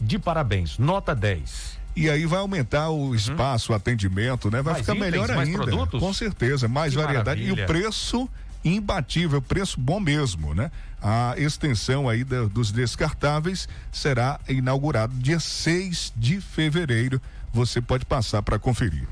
de 0.00 0.18
parabéns. 0.18 0.78
Nota 0.78 1.14
10. 1.14 1.78
E 1.94 2.08
aí 2.08 2.24
vai 2.24 2.38
aumentar 2.38 2.88
o 2.88 3.14
espaço, 3.14 3.72
o 3.72 3.74
atendimento, 3.74 4.50
né? 4.50 4.62
Vai 4.62 4.72
Uhum. 4.72 4.78
Mais 4.78 4.86
ficar 4.86 4.96
itens, 4.96 5.10
melhor 5.10 5.36
mais 5.36 5.48
ainda. 5.48 5.62
produtos? 5.64 6.00
Com 6.00 6.14
certeza, 6.14 6.66
mais 6.66 6.94
Que 6.94 7.00
variedade. 7.02 7.42
maravilha. 7.42 7.60
E 7.60 7.64
o 7.64 7.66
preço 7.66 8.28
imbatível, 8.64 9.40
preço 9.40 9.80
bom 9.80 9.98
mesmo, 10.00 10.54
né? 10.54 10.70
A 11.02 11.34
extensão 11.38 12.08
aí 12.08 12.24
da- 12.24 12.44
dos 12.44 12.70
descartáveis 12.70 13.68
será 13.90 14.38
inaugurada 14.48 15.12
dia 15.16 15.40
6 15.40 16.12
de 16.16 16.40
fevereiro. 16.40 17.20
Você 17.52 17.80
pode 17.80 18.04
passar 18.04 18.42
para 18.42 18.58
conferir. 18.58 19.08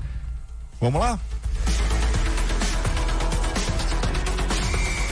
Vamos 0.79 1.01
lá? 1.01 1.19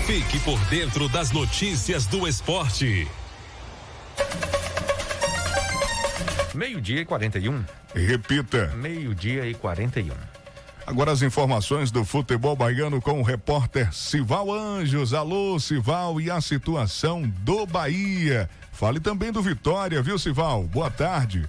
Fique 0.05 0.39
por 0.39 0.57
dentro 0.65 1.09
das 1.09 1.31
notícias 1.31 2.05
do 2.05 2.25
esporte. 2.27 3.07
Meio-dia 6.55 7.01
e 7.01 7.05
41. 7.05 7.63
Repita. 7.93 8.67
Meio-dia 8.75 9.45
e 9.45 9.53
41. 9.53 10.13
Agora 10.87 11.11
as 11.11 11.21
informações 11.21 11.91
do 11.91 12.05
futebol 12.05 12.55
baiano 12.55 13.01
com 13.01 13.19
o 13.19 13.21
repórter 13.21 13.93
Sival 13.93 14.49
Anjos. 14.53 15.13
Alô, 15.13 15.59
Sival, 15.59 16.21
e 16.21 16.31
a 16.31 16.39
situação 16.39 17.23
do 17.41 17.65
Bahia. 17.65 18.49
Fale 18.71 19.01
também 19.01 19.29
do 19.29 19.41
Vitória, 19.41 20.01
viu, 20.01 20.17
Sival? 20.17 20.63
Boa 20.63 20.89
tarde. 20.89 21.45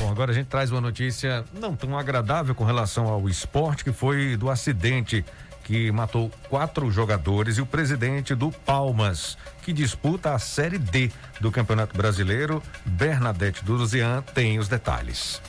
Bom, 0.00 0.10
agora 0.10 0.32
a 0.32 0.34
gente 0.34 0.46
traz 0.46 0.70
uma 0.70 0.80
notícia 0.80 1.44
não 1.52 1.76
tão 1.76 1.96
agradável 1.98 2.54
com 2.54 2.64
relação 2.64 3.06
ao 3.06 3.28
esporte, 3.28 3.84
que 3.84 3.92
foi 3.92 4.34
do 4.34 4.48
acidente 4.48 5.22
que 5.62 5.92
matou 5.92 6.30
quatro 6.48 6.90
jogadores 6.90 7.58
e 7.58 7.60
o 7.60 7.66
presidente 7.66 8.34
do 8.34 8.50
Palmas, 8.50 9.36
que 9.62 9.72
disputa 9.72 10.34
a 10.34 10.38
Série 10.38 10.78
D 10.78 11.10
do 11.40 11.50
Campeonato 11.50 11.96
Brasileiro, 11.96 12.62
Bernadette 12.84 13.64
Duruzian, 13.64 14.22
tem 14.34 14.58
os 14.58 14.68
detalhes. 14.68 15.40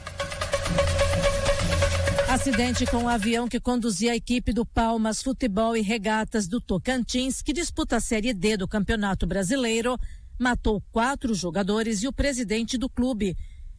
Acidente 2.30 2.86
com 2.86 3.04
o 3.04 3.10
avião 3.10 3.48
que 3.48 3.60
conduzia 3.60 4.12
a 4.12 4.16
equipe 4.16 4.52
do 4.52 4.66
Palmas 4.66 5.24
Futebol 5.24 5.78
e 5.78 5.82
Regatas 5.82 6.48
do 6.48 6.60
Tocantins, 6.60 7.42
que 7.42 7.54
disputa 7.54 7.96
a 7.96 8.02
Série 8.02 8.34
D 8.34 8.58
do 8.58 8.68
Campeonato 8.68 9.26
Brasileiro, 9.26 9.98
matou 10.40 10.82
quatro 10.92 11.34
jogadores 11.34 12.04
e 12.04 12.08
o 12.08 12.14
presidente 12.14 12.78
do 12.78 12.90
clube. 12.90 13.36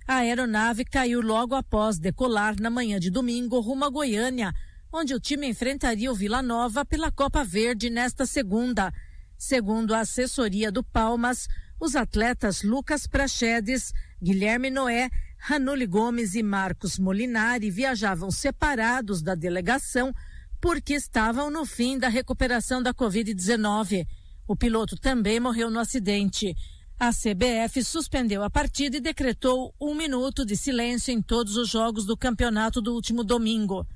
A 0.06 0.16
aeronave 0.16 0.84
caiu 0.84 1.20
logo 1.20 1.54
após 1.54 1.98
decolar 1.98 2.54
na 2.60 2.70
manhã 2.70 2.98
de 2.98 3.10
domingo 3.10 3.60
rumo 3.60 3.84
a 3.84 3.90
Goiânia, 3.90 4.52
onde 4.92 5.14
o 5.14 5.20
time 5.20 5.48
enfrentaria 5.48 6.10
o 6.10 6.14
Vila 6.14 6.40
Nova 6.42 6.84
pela 6.84 7.10
Copa 7.10 7.44
Verde 7.44 7.90
nesta 7.90 8.24
segunda. 8.24 8.92
Segundo 9.36 9.94
a 9.94 10.00
assessoria 10.00 10.70
do 10.70 10.82
Palmas, 10.82 11.48
os 11.78 11.94
atletas 11.94 12.62
Lucas 12.62 13.06
Prachedes, 13.06 13.92
Guilherme 14.22 14.70
Noé, 14.70 15.10
Ranuli 15.38 15.86
Gomes 15.86 16.34
e 16.34 16.42
Marcos 16.42 16.98
Molinari 16.98 17.70
viajavam 17.70 18.30
separados 18.30 19.22
da 19.22 19.34
delegação 19.34 20.14
porque 20.60 20.94
estavam 20.94 21.50
no 21.50 21.66
fim 21.66 21.98
da 21.98 22.08
recuperação 22.08 22.82
da 22.82 22.94
Covid-19. 22.94 24.06
O 24.48 24.54
piloto 24.54 24.96
também 24.96 25.40
morreu 25.40 25.70
no 25.70 25.80
acidente. 25.80 26.56
A 26.98 27.10
CBF 27.10 27.84
suspendeu 27.84 28.42
a 28.42 28.48
partida 28.48 28.96
e 28.96 29.00
decretou 29.00 29.74
um 29.80 29.94
minuto 29.94 30.46
de 30.46 30.56
silêncio 30.56 31.12
em 31.12 31.20
todos 31.20 31.56
os 31.56 31.68
jogos 31.68 32.06
do 32.06 32.16
campeonato 32.16 32.80
do 32.80 32.94
último 32.94 33.22
domingo. 33.22 33.86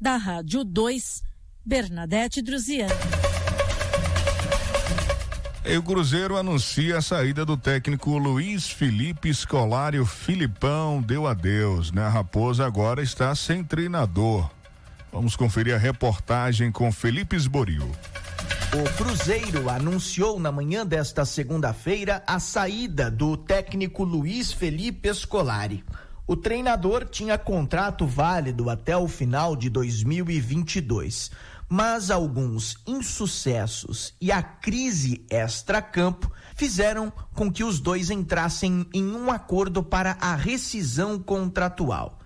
Da 0.00 0.16
Rádio 0.16 0.64
2, 0.64 1.22
Bernadette 1.64 2.40
Druzian. 2.40 2.88
E 5.64 5.76
o 5.76 5.82
Cruzeiro 5.82 6.38
anuncia 6.38 6.96
a 6.96 7.02
saída 7.02 7.44
do 7.44 7.54
técnico 7.54 8.16
Luiz 8.16 8.70
Felipe 8.70 9.34
Scolari. 9.34 9.98
O 9.98 10.06
Filipão 10.06 11.02
deu 11.02 11.26
adeus, 11.26 11.92
né? 11.92 12.04
A 12.04 12.08
Raposa 12.08 12.64
agora 12.64 13.02
está 13.02 13.34
sem 13.34 13.62
treinador. 13.62 14.48
Vamos 15.12 15.36
conferir 15.36 15.74
a 15.74 15.78
reportagem 15.78 16.72
com 16.72 16.90
Felipe 16.90 17.36
Esboril. 17.36 17.90
O 18.70 18.96
Cruzeiro 18.96 19.70
anunciou 19.70 20.38
na 20.38 20.52
manhã 20.52 20.84
desta 20.86 21.24
segunda-feira 21.24 22.22
a 22.26 22.38
saída 22.38 23.10
do 23.10 23.36
técnico 23.36 24.04
Luiz 24.04 24.52
Felipe 24.52 25.12
Scolari. 25.14 25.82
O 26.26 26.36
treinador 26.36 27.06
tinha 27.06 27.38
contrato 27.38 28.06
válido 28.06 28.68
até 28.68 28.94
o 28.94 29.08
final 29.08 29.56
de 29.56 29.70
2022, 29.70 31.30
mas 31.66 32.10
alguns 32.10 32.76
insucessos 32.86 34.12
e 34.20 34.30
a 34.30 34.42
crise 34.42 35.24
extra-campo 35.30 36.30
fizeram 36.54 37.10
com 37.34 37.50
que 37.50 37.64
os 37.64 37.80
dois 37.80 38.10
entrassem 38.10 38.86
em 38.92 39.04
um 39.10 39.30
acordo 39.30 39.82
para 39.82 40.18
a 40.20 40.34
rescisão 40.34 41.18
contratual. 41.18 42.18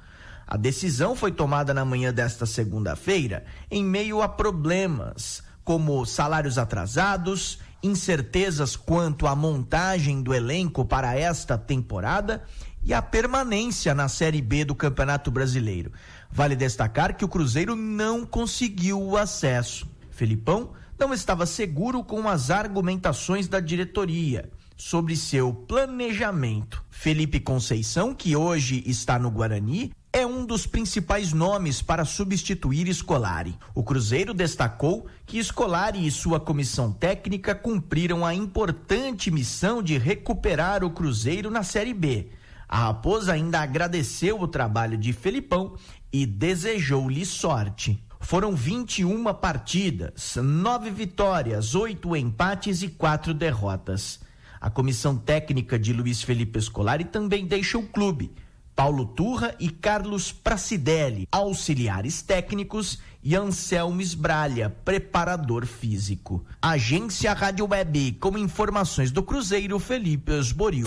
A 0.45 0.57
decisão 0.57 1.15
foi 1.15 1.31
tomada 1.31 1.73
na 1.73 1.85
manhã 1.85 2.13
desta 2.13 2.45
segunda-feira 2.45 3.45
em 3.71 3.85
meio 3.85 4.21
a 4.21 4.29
problemas 4.29 5.43
como 5.65 6.05
salários 6.05 6.59
atrasados, 6.59 7.59
incertezas 7.83 8.77
quanto 8.77 9.27
à 9.27 9.35
montagem 9.35 10.23
do 10.23 10.35
elenco 10.35 10.85
para 10.85 11.17
esta 11.17 11.59
temporada 11.59 12.43
e 12.85 12.93
a 12.93 13.01
permanência 13.01 13.95
na 13.95 14.09
Série 14.09 14.43
B 14.43 14.65
do 14.65 14.75
Campeonato 14.75 15.31
Brasileiro. 15.31 15.93
Vale 16.31 16.57
destacar 16.57 17.17
que 17.17 17.25
o 17.25 17.29
Cruzeiro 17.29 17.77
não 17.77 18.27
conseguiu 18.27 19.01
o 19.01 19.17
acesso. 19.17 19.87
Felipão 20.11 20.73
não 20.99 21.13
estava 21.13 21.47
seguro 21.47 22.03
com 22.05 22.29
as 22.29 22.51
argumentações 22.51 23.49
da 23.49 23.61
diretoria 23.61 24.51
sobre 24.77 25.17
seu 25.17 25.53
planejamento. 25.53 26.85
Felipe 26.91 27.39
Conceição, 27.39 28.15
que 28.15 28.35
hoje 28.35 28.83
está 28.87 29.19
no 29.19 29.31
Guarani, 29.31 29.93
é 30.13 30.27
um 30.27 30.45
dos 30.45 30.67
principais 30.67 31.33
nomes 31.33 31.81
para 31.81 32.05
substituir 32.05 32.93
Scolari. 32.93 33.59
O 33.75 33.83
Cruzeiro 33.83 34.35
destacou 34.35 35.07
que 35.25 35.43
Scolari 35.43 36.07
e 36.07 36.11
sua 36.11 36.39
comissão 36.39 36.93
técnica 36.93 37.55
cumpriram 37.55 38.25
a 38.25 38.35
importante 38.35 39.31
missão 39.31 39.83
de 39.83 39.97
recuperar 39.97 40.85
o 40.85 40.91
Cruzeiro 40.91 41.51
na 41.51 41.63
Série 41.63 41.95
B. 41.95 42.29
A 42.69 42.87
Raposa 42.87 43.33
ainda 43.33 43.61
agradeceu 43.61 44.39
o 44.39 44.47
trabalho 44.47 44.99
de 44.99 45.15
Felipão 45.15 45.77
e 46.13 46.27
desejou-lhe 46.27 47.25
sorte. 47.25 48.05
Foram 48.21 48.55
21 48.55 49.25
partidas, 49.35 50.37
nove 50.37 50.91
vitórias, 50.91 51.75
oito 51.75 52.15
empates 52.15 52.83
e 52.83 52.89
quatro 52.89 53.33
derrotas. 53.33 54.21
A 54.61 54.69
comissão 54.69 55.17
técnica 55.17 55.79
de 55.79 55.93
Luiz 55.93 56.23
Felipe 56.23 56.61
Scolari 56.61 57.05
também 57.05 57.47
deixa 57.47 57.79
o 57.79 57.87
clube 57.87 58.31
Paulo 58.75 59.05
Turra 59.05 59.55
e 59.61 59.69
Carlos 59.69 60.33
Pracidelli, 60.33 61.29
auxiliares 61.31 62.23
técnicos, 62.23 62.99
e 63.23 63.37
Anselmo 63.37 64.01
Esbralha, 64.01 64.75
preparador 64.85 65.65
físico. 65.65 66.45
Agência 66.61 67.33
Rádio 67.33 67.69
Web, 67.71 68.13
com 68.21 68.37
informações 68.37 69.13
do 69.13 69.23
Cruzeiro, 69.23 69.79
Felipe 69.79 70.33
Esboril. 70.33 70.87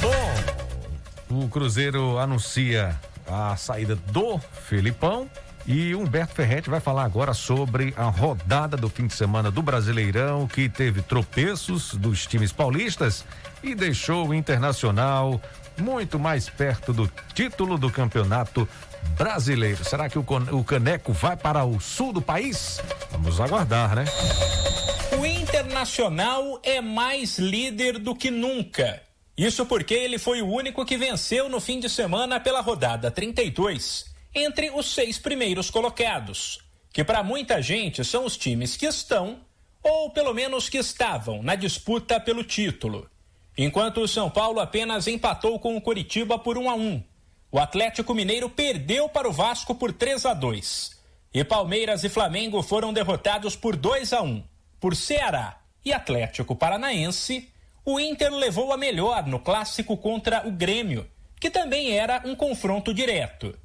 Bom, 0.00 1.44
o 1.44 1.48
Cruzeiro 1.48 2.18
anuncia 2.18 2.98
a 3.28 3.56
saída 3.56 3.94
do 3.94 4.38
Felipão 4.38 5.30
e 5.66 5.94
Humberto 5.94 6.34
Ferretti 6.34 6.68
vai 6.68 6.80
falar 6.80 7.04
agora 7.04 7.32
sobre 7.32 7.94
a 7.96 8.04
rodada 8.04 8.76
do 8.76 8.88
fim 8.88 9.06
de 9.06 9.14
semana 9.14 9.50
do 9.50 9.62
Brasileirão, 9.62 10.48
que 10.48 10.68
teve 10.68 11.02
tropeços 11.02 11.94
dos 11.94 12.26
times 12.26 12.50
paulistas 12.50 13.24
e 13.62 13.74
deixou 13.74 14.28
o 14.28 14.34
Internacional 14.34 15.40
muito 15.78 16.18
mais 16.18 16.48
perto 16.48 16.92
do 16.92 17.10
título 17.32 17.78
do 17.78 17.90
campeonato 17.90 18.68
brasileiro. 19.16 19.84
Será 19.84 20.08
que 20.08 20.18
o, 20.18 20.64
Caneco 20.64 21.12
vai 21.12 21.36
para 21.36 21.64
o 21.64 21.80
sul 21.80 22.12
do 22.12 22.20
país? 22.20 22.80
Vamos 23.10 23.40
aguardar, 23.40 23.94
né? 23.94 24.04
O 25.18 25.24
Internacional 25.24 26.60
é 26.64 26.80
mais 26.80 27.38
líder 27.38 27.98
do 27.98 28.14
que 28.14 28.30
nunca. 28.30 29.00
Isso 29.36 29.64
porque 29.64 29.94
ele 29.94 30.18
foi 30.18 30.42
o 30.42 30.48
único 30.48 30.84
que 30.84 30.96
venceu 30.96 31.48
no 31.48 31.60
fim 31.60 31.80
de 31.80 31.88
semana 31.88 32.38
pela 32.38 32.60
rodada 32.60 33.10
32 33.10 34.11
entre 34.34 34.70
os 34.70 34.94
seis 34.94 35.18
primeiros 35.18 35.70
colocados, 35.70 36.58
que 36.92 37.04
para 37.04 37.22
muita 37.22 37.60
gente 37.60 38.04
são 38.04 38.24
os 38.24 38.36
times 38.36 38.76
que 38.76 38.86
estão, 38.86 39.40
ou 39.82 40.10
pelo 40.10 40.32
menos 40.32 40.68
que 40.68 40.78
estavam, 40.78 41.42
na 41.42 41.54
disputa 41.54 42.20
pelo 42.20 42.44
título. 42.44 43.10
Enquanto 43.56 44.00
o 44.00 44.08
São 44.08 44.30
Paulo 44.30 44.60
apenas 44.60 45.06
empatou 45.06 45.58
com 45.58 45.76
o 45.76 45.80
Curitiba 45.80 46.38
por 46.38 46.56
1 46.56 46.70
a 46.70 46.74
1. 46.74 47.02
O 47.50 47.58
Atlético 47.58 48.14
Mineiro 48.14 48.48
perdeu 48.48 49.08
para 49.08 49.28
o 49.28 49.32
Vasco 49.32 49.74
por 49.74 49.92
3 49.92 50.24
a 50.24 50.32
2. 50.32 50.98
E 51.34 51.44
Palmeiras 51.44 52.02
e 52.04 52.08
Flamengo 52.08 52.62
foram 52.62 52.92
derrotados 52.92 53.54
por 53.54 53.76
2 53.76 54.12
a 54.14 54.22
1. 54.22 54.42
Por 54.80 54.96
Ceará 54.96 55.60
e 55.84 55.92
Atlético 55.92 56.56
Paranaense, 56.56 57.50
o 57.84 58.00
Inter 58.00 58.32
levou 58.32 58.72
a 58.72 58.76
melhor 58.76 59.26
no 59.26 59.38
clássico 59.38 59.96
contra 59.96 60.46
o 60.46 60.50
Grêmio, 60.50 61.06
que 61.38 61.50
também 61.50 61.90
era 61.90 62.22
um 62.24 62.34
confronto 62.34 62.94
direto. 62.94 63.58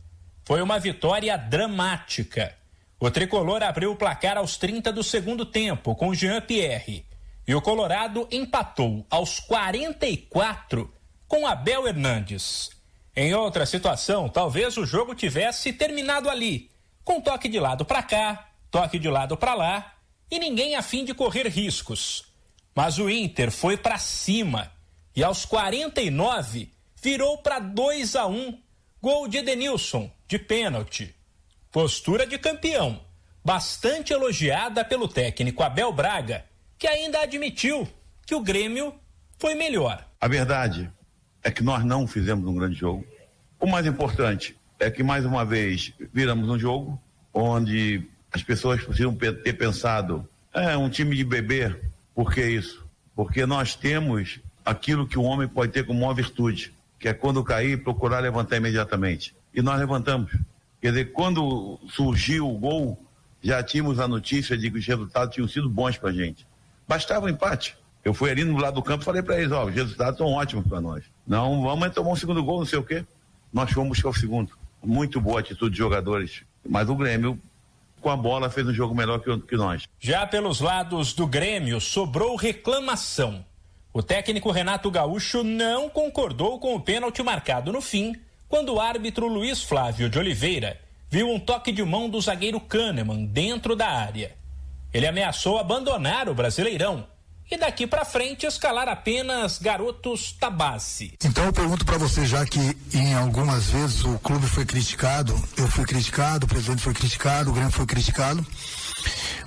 Foi 0.47 0.61
uma 0.61 0.79
vitória 0.79 1.37
dramática. 1.37 2.55
O 2.97 3.11
tricolor 3.11 3.61
abriu 3.61 3.91
o 3.91 3.97
placar 3.97 4.37
aos 4.37 4.55
30 4.55 4.93
do 4.93 5.03
segundo 5.03 5.45
tempo 5.45 5.93
com 5.93 6.13
Jean 6.13 6.39
Pierre. 6.39 7.05
E 7.45 7.53
o 7.53 7.61
Colorado 7.61 8.25
empatou 8.31 9.05
aos 9.09 9.41
44 9.41 10.89
com 11.27 11.45
Abel 11.45 11.85
Hernandes. 11.85 12.69
Em 13.13 13.33
outra 13.33 13.65
situação, 13.65 14.29
talvez 14.29 14.77
o 14.77 14.85
jogo 14.85 15.13
tivesse 15.13 15.73
terminado 15.73 16.29
ali, 16.29 16.71
com 17.03 17.19
toque 17.19 17.49
de 17.49 17.59
lado 17.59 17.83
para 17.83 18.01
cá, 18.01 18.47
toque 18.71 18.97
de 18.97 19.09
lado 19.09 19.35
para 19.35 19.53
lá, 19.53 19.95
e 20.31 20.39
ninguém 20.39 20.77
a 20.77 20.81
fim 20.81 21.03
de 21.03 21.13
correr 21.13 21.49
riscos. 21.49 22.23
Mas 22.73 22.97
o 22.97 23.09
Inter 23.09 23.51
foi 23.51 23.75
para 23.75 23.97
cima 23.97 24.71
e 25.13 25.25
aos 25.25 25.43
49 25.43 26.71
virou 27.03 27.37
para 27.39 27.59
2 27.59 28.15
a 28.15 28.27
1 28.27 28.57
Gol 29.01 29.27
de 29.27 29.39
Edenilson, 29.39 30.09
de 30.27 30.37
pênalti. 30.37 31.15
Postura 31.71 32.25
de 32.25 32.37
campeão, 32.37 32.99
bastante 33.43 34.11
elogiada 34.11 34.83
pelo 34.83 35.07
técnico 35.07 35.63
Abel 35.63 35.91
Braga, 35.93 36.45
que 36.77 36.87
ainda 36.87 37.21
admitiu 37.21 37.87
que 38.25 38.35
o 38.35 38.41
Grêmio 38.41 38.93
foi 39.39 39.55
melhor. 39.55 40.05
A 40.19 40.27
verdade 40.27 40.91
é 41.43 41.51
que 41.51 41.63
nós 41.63 41.85
não 41.85 42.07
fizemos 42.07 42.47
um 42.47 42.55
grande 42.55 42.75
jogo. 42.75 43.05
O 43.59 43.67
mais 43.67 43.85
importante 43.85 44.55
é 44.79 44.91
que, 44.91 45.01
mais 45.01 45.25
uma 45.25 45.45
vez, 45.45 45.93
viramos 46.13 46.49
um 46.49 46.59
jogo 46.59 47.01
onde 47.33 48.03
as 48.31 48.43
pessoas 48.43 48.83
precisam 48.83 49.15
ter 49.15 49.53
pensado: 49.53 50.27
é 50.53 50.75
um 50.75 50.89
time 50.89 51.15
de 51.15 51.23
bebê. 51.23 51.75
Por 52.13 52.33
que 52.33 52.43
isso? 52.45 52.85
Porque 53.15 53.45
nós 53.45 53.75
temos 53.75 54.39
aquilo 54.65 55.07
que 55.07 55.17
o 55.17 55.23
homem 55.23 55.47
pode 55.47 55.71
ter 55.71 55.85
como 55.85 56.03
uma 56.03 56.13
virtude, 56.13 56.73
que 56.99 57.07
é 57.07 57.13
quando 57.13 57.43
cair, 57.43 57.83
procurar 57.83 58.19
levantar 58.19 58.57
imediatamente. 58.57 59.36
E 59.57 59.61
nós 59.63 59.79
levantamos. 59.79 60.31
Quer 60.79 60.89
dizer, 60.89 61.05
quando 61.13 61.79
surgiu 61.89 62.47
o 62.47 62.59
gol, 62.59 63.03
já 63.41 63.63
tínhamos 63.63 63.99
a 63.99 64.07
notícia 64.07 64.55
de 64.55 64.69
que 64.69 64.77
os 64.77 64.85
resultados 64.85 65.33
tinham 65.33 65.47
sido 65.47 65.67
bons 65.67 65.97
para 65.97 66.11
a 66.11 66.13
gente. 66.13 66.45
Bastava 66.87 67.25
o 67.25 67.27
um 67.27 67.29
empate. 67.29 67.75
Eu 68.05 68.13
fui 68.13 68.29
ali 68.29 68.43
no 68.43 68.55
lado 68.55 68.75
do 68.75 68.83
campo 68.83 69.01
e 69.01 69.05
falei 69.05 69.23
para 69.23 69.39
eles: 69.39 69.51
ó, 69.51 69.65
os 69.65 69.73
resultados 69.73 70.13
estão 70.13 70.27
ótimos 70.27 70.67
para 70.67 70.79
nós. 70.79 71.05
Não, 71.25 71.63
vamos 71.63 71.91
tomar 71.91 72.11
um 72.11 72.15
segundo 72.15 72.43
gol, 72.43 72.59
não 72.59 72.67
sei 72.67 72.77
o 72.77 72.83
quê. 72.83 73.03
Nós 73.51 73.71
fomos 73.71 73.89
buscar 73.89 74.09
o 74.09 74.13
segundo. 74.13 74.51
Muito 74.83 75.19
boa 75.19 75.39
atitude 75.39 75.71
de 75.71 75.77
jogadores. 75.79 76.43
Mas 76.63 76.87
o 76.87 76.95
Grêmio, 76.95 77.41
com 77.99 78.11
a 78.11 78.15
bola, 78.15 78.51
fez 78.51 78.67
um 78.67 78.73
jogo 78.73 78.93
melhor 78.93 79.19
que, 79.21 79.39
que 79.39 79.57
nós. 79.57 79.85
Já 79.99 80.27
pelos 80.27 80.61
lados 80.61 81.13
do 81.13 81.25
Grêmio, 81.25 81.81
sobrou 81.81 82.35
reclamação. 82.35 83.43
O 83.91 84.03
técnico 84.03 84.51
Renato 84.51 84.91
Gaúcho 84.91 85.43
não 85.43 85.89
concordou 85.89 86.59
com 86.59 86.75
o 86.75 86.79
pênalti 86.79 87.23
marcado 87.23 87.73
no 87.73 87.81
fim, 87.81 88.13
quando 88.47 88.73
o 88.73 88.79
árbitro 88.79 89.27
Luiz 89.27 89.61
Flávio 89.61 90.09
de 90.09 90.17
Oliveira 90.17 90.79
viu 91.09 91.29
um 91.29 91.39
toque 91.39 91.71
de 91.71 91.83
mão 91.83 92.09
do 92.09 92.19
zagueiro 92.19 92.59
Kahneman 92.59 93.25
dentro 93.25 93.75
da 93.75 93.87
área. 93.87 94.35
Ele 94.93 95.07
ameaçou 95.07 95.57
abandonar 95.57 96.29
o 96.29 96.35
Brasileirão 96.35 97.07
e 97.49 97.57
daqui 97.57 97.87
para 97.87 98.03
frente 98.03 98.45
escalar 98.45 98.89
apenas 98.89 99.57
garotos 99.57 100.35
da 100.39 100.49
base. 100.49 101.13
Então 101.23 101.45
eu 101.45 101.53
pergunto 101.53 101.85
para 101.85 101.97
você, 101.97 102.25
já 102.25 102.45
que 102.45 102.59
em 102.93 103.13
algumas 103.13 103.69
vezes 103.69 104.03
o 104.03 104.19
clube 104.19 104.45
foi 104.47 104.65
criticado, 104.65 105.33
eu 105.57 105.67
fui 105.67 105.85
criticado, 105.85 106.45
o 106.45 106.49
presidente 106.49 106.81
foi 106.81 106.93
criticado, 106.93 107.49
o 107.49 107.53
Grêmio 107.53 107.71
foi 107.71 107.85
criticado 107.85 108.45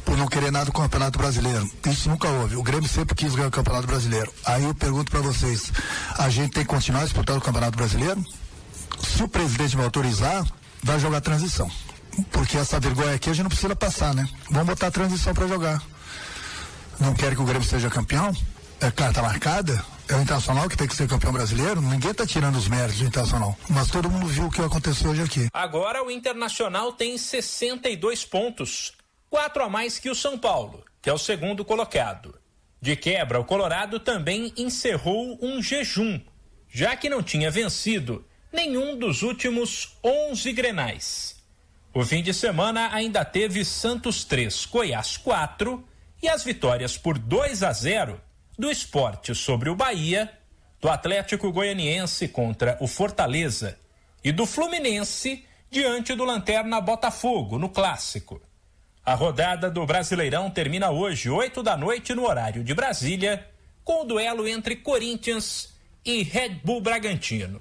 por 0.05 0.17
não 0.17 0.27
querer 0.27 0.51
nada 0.51 0.71
com 0.71 0.79
o 0.79 0.83
Campeonato 0.83 1.19
Brasileiro. 1.19 1.71
Isso 1.87 2.09
nunca 2.09 2.29
houve. 2.29 2.57
O 2.57 2.63
Grêmio 2.63 2.89
sempre 2.89 3.15
quis 3.15 3.35
ganhar 3.35 3.49
o 3.49 3.51
Campeonato 3.51 3.87
Brasileiro. 3.87 4.33
Aí 4.47 4.65
eu 4.65 4.75
pergunto 4.75 5.11
para 5.11 5.21
vocês, 5.21 5.71
a 6.19 6.29
gente 6.31 6.53
tem 6.53 6.63
que 6.63 6.69
continuar 6.71 7.05
disputando 7.05 7.39
o 7.39 7.43
Campeonato 7.43 7.77
Brasileiro? 7.77 8.25
Se 9.03 9.23
o 9.23 9.29
presidente 9.29 9.77
me 9.77 9.85
autorizar, 9.85 10.45
vai 10.83 10.99
jogar 10.99 11.21
transição. 11.21 11.71
Porque 12.31 12.57
essa 12.57 12.81
vergonha 12.81 13.15
aqui 13.15 13.31
a 13.31 13.33
gente 13.33 13.45
não 13.45 13.51
precisa 13.51 13.77
passar, 13.77 14.15
né? 14.15 14.29
Vamos 14.51 14.69
botar 14.69 14.89
a 14.89 14.91
transição 14.91 15.33
para 15.35 15.47
jogar. 15.47 15.83
Não 16.99 17.15
quer 17.15 17.35
que 17.35 17.41
o 17.41 17.45
Grêmio 17.45 17.67
seja 17.67 17.89
campeão? 17.89 18.35
É 18.81 18.91
carta 18.91 19.23
marcada? 19.23 19.83
é 20.13 20.17
o 20.17 20.23
Internacional 20.23 20.69
que 20.69 20.77
tem 20.77 20.89
que 20.89 20.97
ser 20.97 21.09
campeão 21.09 21.33
brasileiro, 21.33 21.81
ninguém 21.81 22.11
está 22.11 22.27
tirando 22.27 22.57
os 22.57 22.69
méritos 22.69 22.99
do 22.99 23.07
Internacional. 23.07 23.57
Mas 23.69 23.89
todo 23.89 24.11
mundo 24.11 24.27
viu 24.27 24.47
o 24.47 24.51
que 24.51 24.61
aconteceu 24.61 25.11
hoje 25.11 25.23
aqui. 25.23 25.49
Agora 25.53 26.05
o 26.05 26.11
Internacional 26.11 26.93
tem 26.93 27.17
62 27.17 28.25
pontos, 28.25 28.93
quatro 29.29 29.63
a 29.63 29.69
mais 29.69 29.99
que 29.99 30.11
o 30.11 30.15
São 30.15 30.37
Paulo, 30.37 30.85
que 31.01 31.09
é 31.09 31.13
o 31.13 31.19
segundo 31.19 31.65
colocado. 31.65 32.37
De 32.83 32.97
quebra, 32.97 33.39
o 33.39 33.45
Colorado 33.45 34.01
também 34.01 34.53
encerrou 34.57 35.39
um 35.41 35.63
jejum, 35.63 36.21
já 36.69 36.97
que 36.97 37.09
não 37.09 37.23
tinha 37.23 37.51
vencido 37.51 38.25
nenhum 38.53 38.97
dos 38.97 39.23
últimos 39.23 39.97
11 40.03 40.53
grenais. 40.53 41.37
O 41.93 42.05
fim 42.05 42.23
de 42.23 42.33
semana 42.33 42.95
ainda 42.95 43.25
teve 43.25 43.65
Santos 43.65 44.25
3, 44.25 44.67
Goiás 44.67 45.17
4 45.17 45.85
e 46.23 46.29
as 46.29 46.45
vitórias 46.45 46.97
por 46.97 47.19
2 47.19 47.63
a 47.63 47.73
0 47.73 48.21
do 48.59 48.71
esporte 48.71 49.35
sobre 49.35 49.71
o 49.71 49.75
Bahia, 49.75 50.31
do 50.81 50.89
Atlético 50.89 51.51
Goianiense 51.53 52.29
contra 52.29 52.77
o 52.81 52.87
Fortaleza 52.87 53.79
e 54.23 54.31
do 54.33 54.47
Fluminense 54.47 55.45
diante 55.71 56.15
do 56.15 56.25
Lanterna 56.25 56.81
Botafogo 56.81 57.59
no 57.59 57.69
Clássico. 57.69 58.41
A 59.05 59.15
rodada 59.15 59.71
do 59.71 59.85
Brasileirão 59.87 60.51
termina 60.51 60.91
hoje, 60.91 61.31
8 61.31 61.63
da 61.63 61.77
noite, 61.77 62.15
no 62.15 62.27
horário 62.27 62.63
de 62.63 62.75
Brasília, 62.75 63.47
com 63.83 64.03
o 64.03 64.05
duelo 64.05 64.47
entre 64.47 64.77
Corinthians 64.77 65.75
e 66.05 66.23
Red 66.23 66.61
Bull 66.63 66.81
Bragantino. 66.81 67.61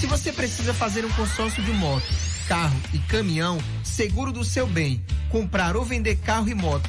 Se 0.00 0.06
você 0.06 0.32
precisa 0.32 0.74
fazer 0.74 1.04
um 1.04 1.12
consórcio 1.12 1.62
de 1.62 1.72
moto, 1.72 2.06
carro 2.46 2.78
e 2.92 2.98
caminhão, 2.98 3.58
seguro 3.82 4.30
do 4.30 4.44
seu 4.44 4.66
bem, 4.66 5.04
comprar 5.30 5.76
ou 5.76 5.84
vender 5.84 6.16
carro 6.16 6.48
e 6.48 6.54
moto, 6.54 6.88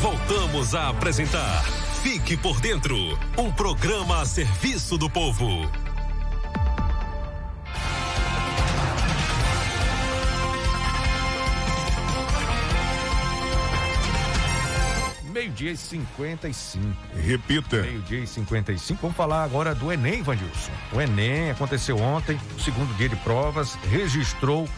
Voltamos 0.00 0.76
a 0.76 0.90
apresentar 0.90 1.64
Fique 2.02 2.36
por 2.36 2.60
Dentro 2.60 2.96
um 3.36 3.50
programa 3.50 4.20
a 4.20 4.24
serviço 4.24 4.96
do 4.96 5.10
povo. 5.10 5.68
Meio-dia 15.32 15.72
e 15.72 15.76
55. 15.76 16.96
Repita. 17.16 17.82
Meio-dia 17.82 18.20
e 18.20 18.26
55. 18.26 19.00
Vamos 19.02 19.16
falar 19.16 19.42
agora 19.42 19.74
do 19.74 19.92
Enem, 19.92 20.22
Vandilson. 20.22 20.70
O 20.92 21.00
Enem 21.00 21.50
aconteceu 21.50 21.98
ontem, 21.98 22.38
segundo 22.60 22.96
dia 22.96 23.08
de 23.08 23.16
provas, 23.16 23.74
registrou 23.90 24.68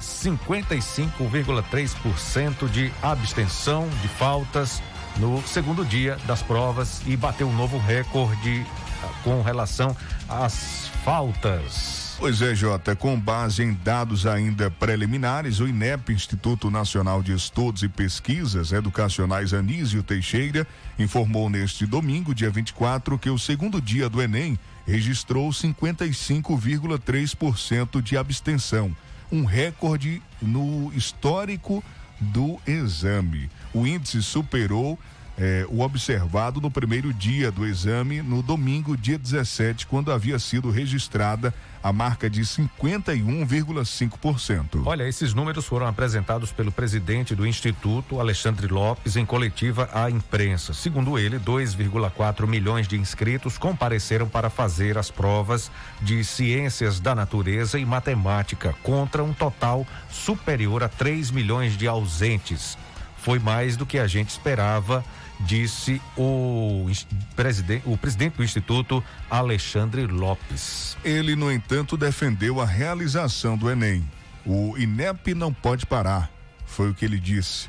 55,3% 0.00 2.68
de 2.68 2.92
abstenção 3.02 3.88
de 4.02 4.08
faltas 4.08 4.82
no 5.16 5.40
segundo 5.46 5.84
dia 5.84 6.18
das 6.26 6.42
provas 6.42 7.00
e 7.06 7.16
bateu 7.16 7.46
um 7.48 7.54
novo 7.54 7.78
recorde 7.78 8.66
ah, 9.02 9.08
com 9.22 9.40
relação 9.42 9.96
às 10.28 10.90
faltas. 11.04 12.00
Pois 12.20 12.40
é, 12.42 12.54
Jota, 12.54 12.94
com 12.94 13.18
base 13.18 13.62
em 13.62 13.72
dados 13.72 14.26
ainda 14.26 14.70
preliminares, 14.70 15.58
o 15.58 15.66
INEP, 15.66 16.12
Instituto 16.12 16.70
Nacional 16.70 17.22
de 17.22 17.32
Estudos 17.32 17.82
e 17.82 17.88
Pesquisas 17.88 18.72
Educacionais 18.72 19.54
Anísio 19.54 20.02
Teixeira, 20.02 20.66
informou 20.98 21.48
neste 21.48 21.86
domingo, 21.86 22.34
dia 22.34 22.50
24, 22.50 23.18
que 23.18 23.30
o 23.30 23.38
segundo 23.38 23.80
dia 23.80 24.06
do 24.06 24.20
Enem 24.20 24.58
registrou 24.86 25.48
55,3% 25.48 28.02
de 28.02 28.18
abstenção, 28.18 28.94
um 29.30 29.44
recorde 29.44 30.22
no 30.40 30.92
histórico 30.94 31.82
do 32.20 32.58
exame. 32.66 33.50
O 33.72 33.86
índice 33.86 34.22
superou 34.22 34.98
eh, 35.40 35.66
o 35.70 35.80
observado 35.80 36.60
no 36.60 36.70
primeiro 36.70 37.14
dia 37.14 37.50
do 37.50 37.66
exame, 37.66 38.20
no 38.20 38.42
domingo, 38.42 38.94
dia 38.94 39.18
17, 39.18 39.86
quando 39.86 40.12
havia 40.12 40.38
sido 40.38 40.70
registrada 40.70 41.54
a 41.82 41.90
marca 41.94 42.28
de 42.28 42.42
51,5%. 42.42 44.82
Olha, 44.84 45.08
esses 45.08 45.32
números 45.32 45.64
foram 45.64 45.86
apresentados 45.86 46.52
pelo 46.52 46.70
presidente 46.70 47.34
do 47.34 47.46
Instituto, 47.46 48.20
Alexandre 48.20 48.66
Lopes, 48.66 49.16
em 49.16 49.24
coletiva 49.24 49.88
à 49.94 50.10
imprensa. 50.10 50.74
Segundo 50.74 51.18
ele, 51.18 51.38
2,4 51.38 52.46
milhões 52.46 52.86
de 52.86 52.98
inscritos 52.98 53.56
compareceram 53.56 54.28
para 54.28 54.50
fazer 54.50 54.98
as 54.98 55.10
provas 55.10 55.70
de 56.02 56.22
ciências 56.22 57.00
da 57.00 57.14
natureza 57.14 57.78
e 57.78 57.86
matemática, 57.86 58.74
contra 58.82 59.24
um 59.24 59.32
total 59.32 59.86
superior 60.10 60.82
a 60.82 60.88
3 60.88 61.30
milhões 61.30 61.78
de 61.78 61.88
ausentes. 61.88 62.76
Foi 63.16 63.38
mais 63.38 63.74
do 63.76 63.86
que 63.86 63.98
a 63.98 64.06
gente 64.06 64.28
esperava 64.28 65.02
disse 65.40 66.00
o 66.16 66.86
presidente, 67.34 67.82
o 67.86 67.96
presidente 67.96 68.36
do 68.36 68.44
Instituto, 68.44 69.02
Alexandre 69.30 70.06
Lopes. 70.06 70.96
Ele, 71.04 71.34
no 71.34 71.50
entanto, 71.50 71.96
defendeu 71.96 72.60
a 72.60 72.66
realização 72.66 73.56
do 73.56 73.70
Enem. 73.70 74.06
O 74.44 74.76
INEP 74.76 75.34
não 75.34 75.52
pode 75.52 75.86
parar, 75.86 76.30
foi 76.66 76.90
o 76.90 76.94
que 76.94 77.04
ele 77.04 77.18
disse. 77.18 77.68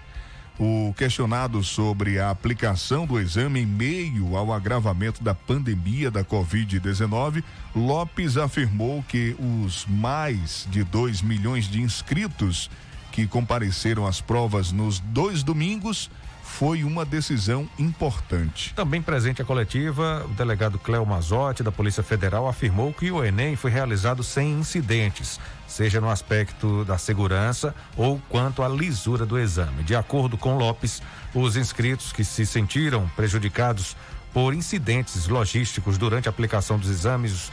O 0.59 0.93
questionado 0.95 1.63
sobre 1.63 2.19
a 2.19 2.29
aplicação 2.29 3.07
do 3.07 3.19
exame 3.19 3.61
em 3.61 3.65
meio 3.65 4.35
ao 4.35 4.53
agravamento 4.53 5.23
da 5.23 5.33
pandemia 5.33 6.11
da 6.11 6.23
Covid-19, 6.23 7.43
Lopes 7.75 8.37
afirmou 8.37 9.03
que 9.03 9.35
os 9.39 9.85
mais 9.87 10.67
de 10.69 10.83
2 10.83 11.21
milhões 11.23 11.65
de 11.65 11.81
inscritos 11.81 12.69
que 13.11 13.25
compareceram 13.25 14.05
às 14.05 14.21
provas 14.21 14.71
nos 14.71 14.99
dois 14.99 15.41
domingos 15.41 16.09
foi 16.51 16.83
uma 16.83 17.05
decisão 17.05 17.67
importante. 17.79 18.73
Também 18.75 19.01
presente 19.01 19.41
à 19.41 19.45
coletiva, 19.45 20.25
o 20.29 20.33
delegado 20.33 20.77
Cléo 20.77 21.05
Mazotti, 21.05 21.63
da 21.63 21.71
Polícia 21.71 22.03
Federal, 22.03 22.47
afirmou 22.47 22.93
que 22.93 23.09
o 23.09 23.23
Enem 23.23 23.55
foi 23.55 23.71
realizado 23.71 24.21
sem 24.21 24.51
incidentes, 24.51 25.39
seja 25.65 25.99
no 25.99 26.09
aspecto 26.09 26.83
da 26.85 26.97
segurança 26.97 27.73
ou 27.95 28.21
quanto 28.29 28.61
à 28.61 28.69
lisura 28.69 29.25
do 29.25 29.39
exame. 29.39 29.81
De 29.83 29.95
acordo 29.95 30.37
com 30.37 30.55
Lopes, 30.55 31.01
os 31.33 31.55
inscritos 31.55 32.11
que 32.11 32.23
se 32.23 32.45
sentiram 32.45 33.09
prejudicados 33.15 33.95
por 34.33 34.53
incidentes 34.53 35.27
logísticos 35.27 35.97
durante 35.97 36.27
a 36.27 36.31
aplicação 36.31 36.77
dos 36.77 36.89
exames 36.89 37.51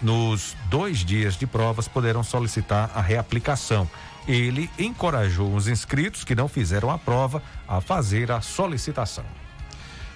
nos 0.00 0.56
dois 0.70 0.98
dias 0.98 1.36
de 1.36 1.46
provas 1.46 1.88
poderão 1.88 2.22
solicitar 2.22 2.90
a 2.94 3.00
reaplicação 3.00 3.88
ele 4.28 4.70
encorajou 4.78 5.54
os 5.54 5.66
inscritos 5.66 6.22
que 6.22 6.34
não 6.34 6.46
fizeram 6.46 6.90
a 6.90 6.98
prova 6.98 7.42
a 7.66 7.80
fazer 7.80 8.30
a 8.30 8.42
solicitação. 8.42 9.24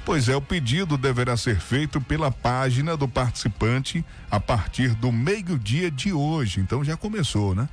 Pois 0.05 0.29
é, 0.29 0.37
o 0.37 0.43
pedido 0.43 0.99
deverá 0.99 1.37
ser 1.37 1.59
feito 1.59 2.01
pela 2.01 2.31
página 2.31 2.97
do 2.97 3.09
participante 3.09 4.05
a 4.31 4.39
partir 4.39 4.95
do 4.95 5.11
meio-dia 5.11 5.91
de 5.91 6.13
hoje. 6.13 6.61
Então 6.61 6.85
já 6.85 6.97
começou, 6.97 7.55
né? 7.55 7.69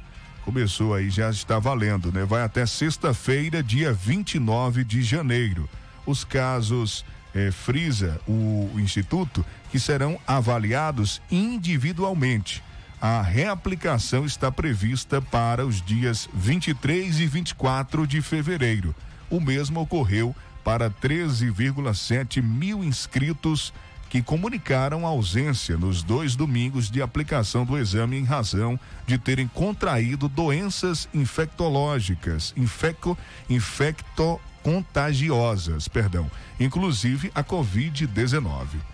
Começou 0.45 0.93
aí, 0.93 1.09
já 1.09 1.29
está 1.29 1.59
valendo, 1.59 2.11
né? 2.11 2.23
Vai 2.23 2.43
até 2.43 2.65
sexta-feira, 2.65 3.61
dia 3.61 3.91
29 3.91 4.83
de 4.83 5.01
janeiro. 5.01 5.67
Os 6.05 6.23
casos 6.23 7.03
eh, 7.35 7.51
frisa 7.51 8.21
o, 8.27 8.71
o 8.73 8.79
Instituto 8.79 9.45
que 9.71 9.79
serão 9.79 10.19
avaliados 10.25 11.21
individualmente 11.29 12.63
a 13.01 13.21
reaplicação 13.21 14.25
está 14.25 14.51
prevista 14.51 15.21
para 15.21 15.65
os 15.65 15.81
dias 15.81 16.27
23 16.33 17.21
e 17.21 17.27
24 17.27 18.05
de 18.05 18.21
fevereiro. 18.21 18.93
O 19.29 19.39
mesmo 19.39 19.79
ocorreu 19.79 20.35
para 20.63 20.89
13,7 20.89 22.41
mil 22.43 22.83
inscritos 22.83 23.71
que 24.09 24.21
comunicaram 24.21 25.05
ausência 25.05 25.77
nos 25.77 26.03
dois 26.03 26.35
domingos 26.35 26.91
de 26.91 27.01
aplicação 27.01 27.63
do 27.63 27.77
exame 27.77 28.17
em 28.17 28.25
razão 28.25 28.77
de 29.05 29.17
terem 29.17 29.47
contraído 29.47 30.27
doenças 30.27 31.07
infectológicas, 31.13 32.53
infecto, 32.57 33.17
infectocontagiosas, 33.49 35.87
perdão, 35.87 36.29
inclusive 36.59 37.31
a 37.35 37.43
Covid-19. 37.43 38.88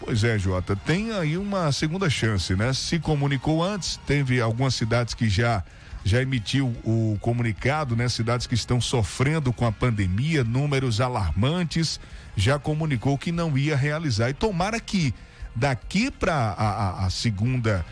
Pois 0.00 0.24
é, 0.24 0.38
Jota, 0.38 0.74
tem 0.74 1.12
aí 1.12 1.36
uma 1.36 1.70
segunda 1.70 2.08
chance, 2.08 2.56
né? 2.56 2.72
Se 2.72 2.98
comunicou 2.98 3.62
antes, 3.62 4.00
teve 4.06 4.40
algumas 4.40 4.74
cidades 4.74 5.12
que 5.14 5.28
já 5.28 5.62
já 6.02 6.22
emitiu 6.22 6.74
o 6.82 7.18
comunicado, 7.20 7.94
né? 7.94 8.08
Cidades 8.08 8.46
que 8.46 8.54
estão 8.54 8.80
sofrendo 8.80 9.52
com 9.52 9.66
a 9.66 9.72
pandemia, 9.72 10.42
números 10.42 10.98
alarmantes, 10.98 12.00
já 12.34 12.58
comunicou 12.58 13.18
que 13.18 13.30
não 13.30 13.56
ia 13.56 13.76
realizar. 13.76 14.30
E 14.30 14.34
tomara 14.34 14.80
que 14.80 15.14
daqui 15.54 16.10
para 16.10 16.34
a, 16.34 17.02
a, 17.02 17.06
a, 17.06 17.10
segunda 17.10 17.84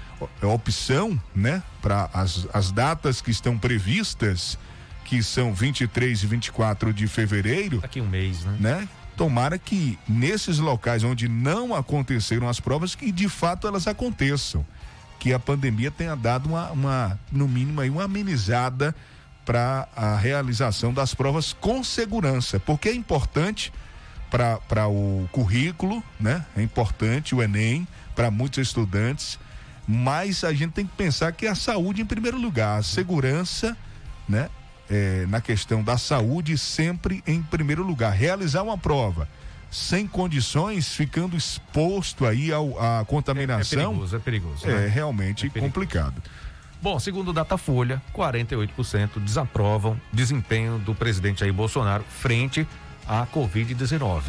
opção, 0.43 1.21
né? 1.35 1.63
Para 1.83 2.09
as, 2.15 2.47
as 2.53 2.73
datas 2.73 3.21
que 3.21 3.31
estão 3.31 3.59
previstas, 3.59 4.59
que 5.05 5.23
são 5.23 5.53
23 5.53 6.23
e 6.23 6.27
24 6.27 6.93
de 6.93 7.07
fevereiro. 7.07 7.81
Daqui 7.81 8.01
um 8.01 8.09
mês, 8.09 8.45
né? 8.45 8.57
né? 8.59 8.89
Tomara 9.19 9.59
que 9.59 9.99
nesses 10.09 10.61
locais 10.61 11.03
onde 11.03 11.29
não 11.29 11.75
aconteceram 11.75 12.49
as 12.49 12.61
provas, 12.61 12.95
que 12.95 13.11
de 13.11 13.29
fato 13.29 13.67
elas 13.67 13.89
aconteçam. 13.89 14.65
Que 15.19 15.33
a 15.33 15.41
pandemia 15.41 15.91
tenha 15.91 16.15
dado 16.15 16.49
uma, 16.49 16.71
uma 16.71 17.21
no 17.33 17.49
mínimo, 17.49 17.81
aí, 17.81 17.91
uma 17.91 18.05
amenizada 18.05 18.95
para 19.45 19.89
a 19.97 20.17
realização 20.17 20.95
das 20.95 21.15
provas 21.15 21.53
com 21.53 21.83
segurança, 21.83 22.61
porque 22.61 22.91
é 22.91 22.95
importante 22.95 23.73
para 24.31 24.87
o 24.87 25.29
currículo, 25.33 26.01
né? 26.21 26.47
É 26.57 26.63
importante 26.63 27.35
o 27.35 27.43
Enem 27.43 27.89
para 28.15 28.31
muitos 28.31 28.59
estudantes, 28.59 29.37
mas 29.85 30.45
a 30.45 30.53
gente 30.53 30.75
tem 30.75 30.87
que 30.87 30.95
pensar 30.95 31.33
que 31.33 31.49
a 31.49 31.57
saúde 31.57 32.03
em 32.03 32.07
primeiro 32.07 32.39
lugar, 32.39 32.79
a 32.79 32.83
segurança, 32.85 33.77
né? 34.29 34.49
É, 34.91 35.27
na 35.27 35.41
questão 35.41 35.83
da 35.83 35.99
saúde 35.99 36.57
sempre 36.57 37.23
em 37.27 37.43
primeiro 37.43 37.83
lugar. 37.83 38.13
Realizar 38.13 38.63
uma 38.63 38.79
prova 38.79 39.29
sem 39.71 40.07
condições, 40.07 40.95
ficando 40.95 41.37
exposto 41.37 42.25
aí 42.25 42.53
ao, 42.53 42.79
à 42.81 43.05
contaminação. 43.05 43.79
É, 43.79 43.83
é 43.83 43.87
perigoso, 43.87 44.17
é 44.17 44.19
perigoso. 44.19 44.67
É 44.67 44.73
né? 44.73 44.87
realmente 44.87 45.47
é 45.47 45.51
perigoso. 45.51 45.73
complicado. 45.73 46.23
Bom, 46.81 46.99
segundo 46.99 47.29
o 47.29 47.33
Datafolha, 47.33 48.01
48% 48.15 49.19
desaprovam 49.19 50.01
desempenho 50.13 50.79
do 50.79 50.95
presidente 50.95 51.41
Jair 51.41 51.53
Bolsonaro 51.53 52.05
frente 52.05 52.67
à 53.07 53.27
Covid-19. 53.27 54.23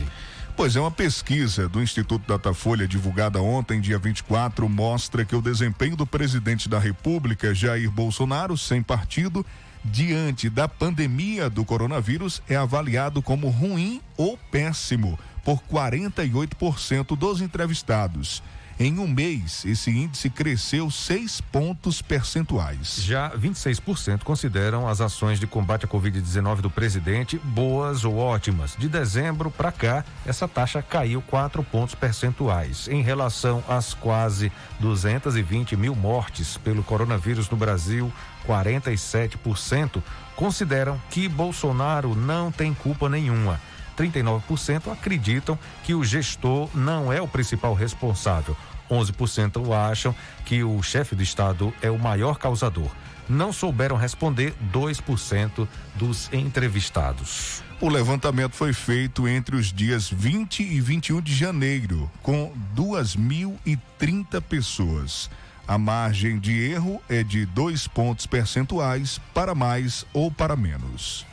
Pois 0.55 0.75
é, 0.75 0.79
uma 0.79 0.91
pesquisa 0.91 1.69
do 1.69 1.81
Instituto 1.81 2.27
Datafolha 2.27 2.87
divulgada 2.87 3.41
ontem, 3.41 3.79
dia 3.79 3.97
24, 3.97 4.67
mostra 4.67 5.23
que 5.23 5.35
o 5.35 5.41
desempenho 5.41 5.95
do 5.95 6.05
presidente 6.05 6.67
da 6.67 6.79
República, 6.79 7.53
Jair 7.53 7.89
Bolsonaro, 7.89 8.57
sem 8.57 8.81
partido, 8.81 9.45
diante 9.83 10.49
da 10.49 10.67
pandemia 10.67 11.49
do 11.49 11.63
coronavírus 11.63 12.41
é 12.49 12.55
avaliado 12.55 13.21
como 13.21 13.49
ruim 13.49 14.01
ou 14.17 14.37
péssimo 14.51 15.17
por 15.43 15.61
48% 15.63 17.17
dos 17.17 17.41
entrevistados. 17.41 18.43
Em 18.81 18.97
um 18.97 19.09
mês, 19.09 19.65
esse 19.65 19.91
índice 19.91 20.29
cresceu 20.29 20.89
seis 20.89 21.41
pontos 21.41 22.01
percentuais. 22.01 23.03
Já 23.03 23.29
26% 23.31 24.23
consideram 24.23 24.87
as 24.87 25.01
ações 25.01 25.37
de 25.37 25.45
combate 25.45 25.83
à 25.83 25.87
Covid-19 25.89 26.61
do 26.61 26.69
presidente 26.69 27.37
boas 27.43 28.05
ou 28.05 28.15
ótimas. 28.15 28.77
De 28.77 28.87
dezembro 28.87 29.51
para 29.51 29.69
cá, 29.69 30.05
essa 30.25 30.47
taxa 30.47 30.81
caiu 30.81 31.21
quatro 31.21 31.61
pontos 31.61 31.93
percentuais. 31.93 32.87
Em 32.87 33.01
relação 33.01 33.61
às 33.67 33.93
quase 33.93 34.49
220 34.79 35.75
mil 35.75 35.93
mortes 35.93 36.55
pelo 36.55 36.81
coronavírus 36.81 37.49
no 37.49 37.57
Brasil, 37.57 38.09
47% 38.47 40.01
consideram 40.37 40.97
que 41.09 41.27
Bolsonaro 41.27 42.15
não 42.15 42.49
tem 42.49 42.73
culpa 42.73 43.09
nenhuma. 43.09 43.59
39% 43.99 44.89
acreditam 44.89 45.59
que 45.83 45.93
o 45.93 46.05
gestor 46.05 46.69
não 46.73 47.11
é 47.11 47.21
o 47.21 47.27
principal 47.27 47.73
responsável. 47.73 48.55
11% 48.89 49.71
acham 49.73 50.15
que 50.45 50.63
o 50.63 50.81
chefe 50.81 51.15
do 51.15 51.23
Estado 51.23 51.73
é 51.81 51.89
o 51.89 51.99
maior 51.99 52.37
causador. 52.37 52.89
Não 53.27 53.53
souberam 53.53 53.95
responder 53.95 54.53
2% 54.73 55.67
dos 55.95 56.31
entrevistados. 56.33 57.61
O 57.79 57.87
levantamento 57.87 58.55
foi 58.55 58.73
feito 58.73 59.27
entre 59.27 59.55
os 59.55 59.71
dias 59.71 60.09
20 60.09 60.63
e 60.63 60.81
21 60.81 61.21
de 61.21 61.33
janeiro, 61.33 62.11
com 62.21 62.51
2.030 62.75 64.41
pessoas. 64.41 65.29
A 65.67 65.77
margem 65.77 66.39
de 66.39 66.59
erro 66.59 66.99
é 67.07 67.23
de 67.23 67.45
dois 67.45 67.87
pontos 67.87 68.25
percentuais 68.25 69.21
para 69.33 69.53
mais 69.53 70.03
ou 70.11 70.31
para 70.31 70.55
menos. 70.55 71.28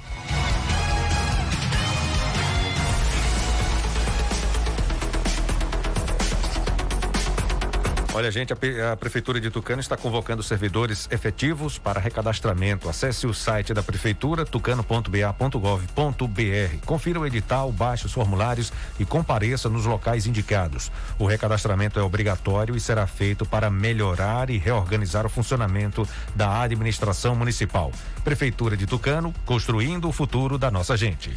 Olha, 8.17 8.31
gente, 8.31 8.51
a, 8.51 8.57
a 8.93 8.97
Prefeitura 8.97 9.39
de 9.39 9.51
Tucano 9.51 9.79
está 9.79 9.95
convocando 9.95 10.43
servidores 10.43 11.07
efetivos 11.11 11.77
para 11.77 12.01
recadastramento. 12.01 12.89
Acesse 12.89 13.27
o 13.27 13.35
site 13.35 13.75
da 13.75 13.83
Prefeitura, 13.83 14.47
tucano.ba.gov.br. 14.47 16.87
Confira 16.87 17.21
o 17.21 17.27
edital, 17.27 17.71
baixe 17.71 18.07
os 18.07 18.15
formulários 18.15 18.73
e 18.99 19.05
compareça 19.05 19.69
nos 19.69 19.85
locais 19.85 20.27
indicados. 20.27 20.91
O 21.19 21.27
recadastramento 21.27 22.01
é 22.01 22.03
obrigatório 22.03 22.75
e 22.75 22.81
será 22.81 23.07
feito 23.07 23.45
para 23.45 23.69
melhorar 23.69 24.49
e 24.49 24.57
reorganizar 24.57 25.27
o 25.27 25.29
funcionamento 25.29 26.09
da 26.35 26.63
administração 26.63 27.37
municipal. 27.37 27.93
Prefeitura 28.25 28.79
de 28.79 28.87
Tucano, 28.87 29.35
construindo 29.45 30.09
o 30.09 30.13
futuro 30.13 30.57
da 30.57 30.71
nossa 30.71 30.97
gente. 30.97 31.37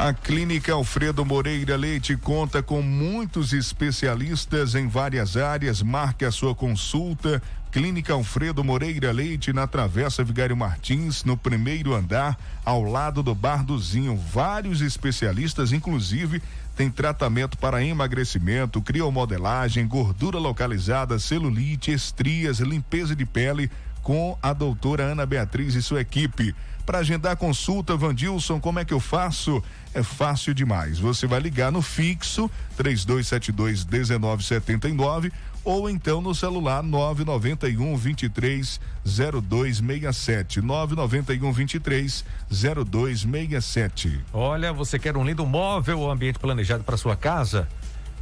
A 0.00 0.12
Clínica 0.12 0.74
Alfredo 0.74 1.24
Moreira 1.24 1.74
Leite 1.76 2.16
conta 2.16 2.62
com 2.62 2.80
muitos 2.80 3.52
especialistas 3.52 4.76
em 4.76 4.86
várias 4.86 5.36
áreas. 5.36 5.82
Marque 5.82 6.24
a 6.24 6.30
sua 6.30 6.54
consulta. 6.54 7.42
Clínica 7.72 8.12
Alfredo 8.12 8.62
Moreira 8.62 9.10
Leite, 9.10 9.52
na 9.52 9.66
Travessa 9.66 10.22
Vigário 10.22 10.56
Martins, 10.56 11.24
no 11.24 11.36
primeiro 11.36 11.96
andar, 11.96 12.38
ao 12.64 12.84
lado 12.84 13.24
do 13.24 13.34
Bar 13.34 13.64
do 13.64 13.76
Zinho. 13.76 14.16
Vários 14.16 14.82
especialistas, 14.82 15.72
inclusive, 15.72 16.40
tem 16.76 16.88
tratamento 16.88 17.58
para 17.58 17.82
emagrecimento, 17.82 18.80
criomodelagem, 18.80 19.84
gordura 19.88 20.38
localizada, 20.38 21.18
celulite, 21.18 21.90
estrias, 21.90 22.60
limpeza 22.60 23.16
de 23.16 23.26
pele, 23.26 23.68
com 24.00 24.38
a 24.40 24.52
doutora 24.52 25.02
Ana 25.02 25.26
Beatriz 25.26 25.74
e 25.74 25.82
sua 25.82 26.02
equipe. 26.02 26.54
Para 26.88 27.00
agendar 27.00 27.36
consulta, 27.36 27.94
Vandilson, 27.98 28.58
como 28.58 28.78
é 28.78 28.84
que 28.84 28.94
eu 28.94 28.98
faço? 28.98 29.62
É 29.92 30.02
fácil 30.02 30.54
demais. 30.54 30.98
Você 30.98 31.26
vai 31.26 31.38
ligar 31.38 31.70
no 31.70 31.82
fixo 31.82 32.50
3272 32.78 33.84
1979 33.84 35.30
ou 35.62 35.90
então 35.90 36.22
no 36.22 36.34
celular 36.34 36.82
991 36.82 37.94
23 37.94 38.80
0267. 39.04 40.62
991 40.62 41.52
23 41.52 42.24
0267. 42.50 44.20
Olha, 44.32 44.72
você 44.72 44.98
quer 44.98 45.14
um 45.14 45.26
lindo 45.26 45.44
móvel 45.44 46.00
ou 46.00 46.10
ambiente 46.10 46.38
planejado 46.38 46.84
para 46.84 46.96
sua 46.96 47.14
casa? 47.14 47.68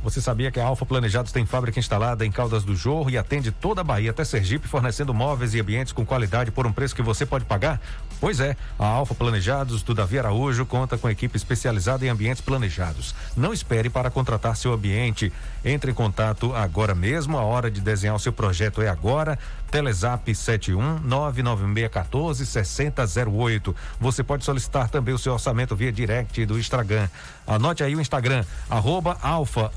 Você 0.02 0.20
sabia 0.20 0.50
que 0.50 0.60
a 0.60 0.64
Alfa 0.64 0.86
Planejados 0.86 1.32
tem 1.32 1.44
fábrica 1.44 1.78
instalada 1.78 2.24
em 2.24 2.30
Caldas 2.30 2.64
do 2.64 2.76
Jorro 2.76 3.10
e 3.10 3.18
atende 3.18 3.50
toda 3.50 3.80
a 3.80 3.84
Bahia 3.84 4.10
até 4.10 4.24
Sergipe, 4.24 4.68
fornecendo 4.68 5.12
móveis 5.12 5.54
e 5.54 5.60
ambientes 5.60 5.92
com 5.92 6.06
qualidade 6.06 6.50
por 6.50 6.66
um 6.66 6.72
preço 6.72 6.94
que 6.94 7.02
você 7.02 7.26
pode 7.26 7.44
pagar? 7.44 7.80
Pois 8.20 8.40
é, 8.40 8.56
a 8.78 8.86
Alfa 8.86 9.14
Planejados 9.14 9.82
do 9.82 9.94
Davi 9.94 10.18
Araújo 10.18 10.64
conta 10.64 10.96
com 10.96 11.10
equipe 11.10 11.36
especializada 11.36 12.06
em 12.06 12.08
ambientes 12.08 12.40
planejados. 12.40 13.14
Não 13.36 13.52
espere 13.52 13.90
para 13.90 14.10
contratar 14.10 14.56
seu 14.56 14.72
ambiente. 14.72 15.32
Entre 15.64 15.90
em 15.90 15.94
contato 15.94 16.54
agora 16.54 16.94
mesmo, 16.94 17.36
a 17.36 17.42
hora 17.42 17.70
de 17.70 17.80
desenhar 17.80 18.16
o 18.16 18.20
seu 18.20 18.32
projeto 18.32 18.80
é 18.80 18.88
agora. 18.88 19.38
Telezap 19.76 20.34
71 20.34 21.00
99614 21.00 22.46
6008. 22.46 23.76
Você 24.00 24.22
pode 24.22 24.42
solicitar 24.42 24.88
também 24.88 25.14
o 25.14 25.18
seu 25.18 25.34
orçamento 25.34 25.76
via 25.76 25.92
direct 25.92 26.46
do 26.46 26.58
Instagram. 26.58 27.10
Anote 27.46 27.84
aí 27.84 27.94
o 27.94 28.00
Instagram, 28.00 28.42
arroba 28.70 29.18
alfa, 29.20 29.70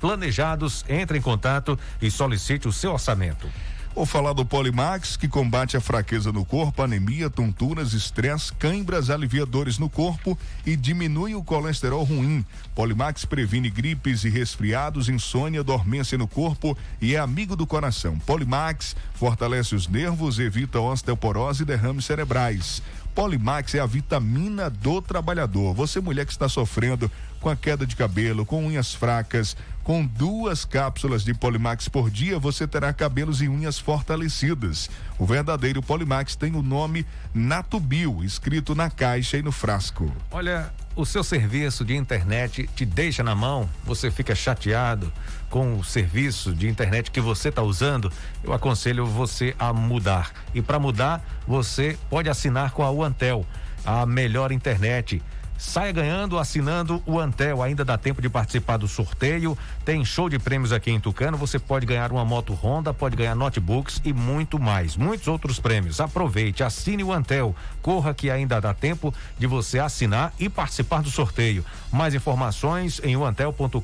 planejados. 0.00 0.84
Entre 0.88 1.18
em 1.18 1.22
contato 1.22 1.78
e 2.00 2.10
solicite 2.10 2.66
o 2.66 2.72
seu 2.72 2.94
orçamento. 2.94 3.48
Vou 3.94 4.06
falar 4.06 4.32
do 4.32 4.44
Polimax, 4.44 5.18
que 5.18 5.28
combate 5.28 5.76
a 5.76 5.80
fraqueza 5.80 6.32
no 6.32 6.46
corpo, 6.46 6.82
anemia, 6.82 7.28
tonturas, 7.28 7.92
estresse, 7.92 8.50
cãibras, 8.54 9.10
alivia 9.10 9.44
dores 9.44 9.78
no 9.78 9.88
corpo 9.88 10.36
e 10.64 10.74
diminui 10.74 11.34
o 11.34 11.44
colesterol 11.44 12.02
ruim. 12.02 12.42
Polimax 12.74 13.26
previne 13.26 13.68
gripes 13.68 14.24
e 14.24 14.30
resfriados, 14.30 15.10
insônia, 15.10 15.62
dormência 15.62 16.16
no 16.16 16.26
corpo 16.26 16.76
e 17.02 17.14
é 17.14 17.18
amigo 17.18 17.54
do 17.54 17.66
coração. 17.66 18.18
Polimax 18.20 18.96
fortalece 19.12 19.74
os 19.74 19.86
nervos, 19.86 20.38
evita 20.38 20.80
osteoporose 20.80 21.62
e 21.62 21.66
derrames 21.66 22.06
cerebrais. 22.06 22.82
Polimax 23.14 23.74
é 23.74 23.80
a 23.80 23.86
vitamina 23.86 24.70
do 24.70 25.02
trabalhador. 25.02 25.74
Você, 25.74 26.00
mulher 26.00 26.24
que 26.24 26.32
está 26.32 26.48
sofrendo 26.48 27.10
com 27.40 27.48
a 27.48 27.56
queda 27.56 27.86
de 27.86 27.96
cabelo, 27.96 28.46
com 28.46 28.64
unhas 28.64 28.94
fracas, 28.94 29.56
com 29.82 30.06
duas 30.06 30.64
cápsulas 30.64 31.24
de 31.24 31.34
Polimax 31.34 31.88
por 31.88 32.10
dia, 32.10 32.38
você 32.38 32.66
terá 32.66 32.92
cabelos 32.92 33.42
e 33.42 33.48
unhas 33.48 33.78
fortalecidas. 33.78 34.88
O 35.18 35.26
verdadeiro 35.26 35.82
Polimax 35.82 36.36
tem 36.36 36.54
o 36.54 36.62
nome 36.62 37.04
Natubio, 37.34 38.22
escrito 38.24 38.74
na 38.74 38.88
caixa 38.88 39.36
e 39.36 39.42
no 39.42 39.52
frasco. 39.52 40.10
Olha, 40.30 40.72
o 40.94 41.06
seu 41.06 41.24
serviço 41.24 41.84
de 41.84 41.96
internet 41.96 42.68
te 42.74 42.84
deixa 42.84 43.22
na 43.22 43.34
mão, 43.34 43.68
você 43.84 44.10
fica 44.10 44.34
chateado 44.34 45.12
com 45.48 45.78
o 45.78 45.84
serviço 45.84 46.54
de 46.54 46.68
internet 46.68 47.10
que 47.10 47.20
você 47.20 47.48
está 47.48 47.62
usando, 47.62 48.12
eu 48.44 48.52
aconselho 48.52 49.06
você 49.06 49.54
a 49.58 49.72
mudar. 49.72 50.32
E 50.54 50.60
para 50.60 50.78
mudar, 50.78 51.24
você 51.46 51.98
pode 52.10 52.28
assinar 52.28 52.72
com 52.72 52.82
a 52.82 52.90
Uantel, 52.90 53.46
a 53.84 54.06
melhor 54.06 54.52
internet. 54.52 55.22
Saia 55.62 55.92
ganhando, 55.92 56.40
assinando 56.40 57.00
o 57.06 57.20
Antel. 57.20 57.62
Ainda 57.62 57.84
dá 57.84 57.96
tempo 57.96 58.20
de 58.20 58.28
participar 58.28 58.78
do 58.78 58.88
sorteio. 58.88 59.56
Tem 59.84 60.04
show 60.04 60.28
de 60.28 60.36
prêmios 60.36 60.72
aqui 60.72 60.90
em 60.90 60.98
Tucano. 60.98 61.36
Você 61.38 61.56
pode 61.56 61.86
ganhar 61.86 62.10
uma 62.10 62.24
moto 62.24 62.52
Honda, 62.52 62.92
pode 62.92 63.14
ganhar 63.14 63.36
notebooks 63.36 64.02
e 64.04 64.12
muito 64.12 64.58
mais. 64.58 64.96
Muitos 64.96 65.28
outros 65.28 65.60
prêmios. 65.60 66.00
Aproveite, 66.00 66.64
assine 66.64 67.04
o 67.04 67.12
Antel. 67.12 67.54
Corra 67.80 68.12
que 68.12 68.28
ainda 68.28 68.60
dá 68.60 68.74
tempo 68.74 69.14
de 69.38 69.46
você 69.46 69.78
assinar 69.78 70.34
e 70.36 70.48
participar 70.48 71.00
do 71.00 71.10
sorteio. 71.10 71.64
Mais 71.92 72.12
informações 72.12 73.00
em 73.04 73.16
uantel.com.br 73.16 73.80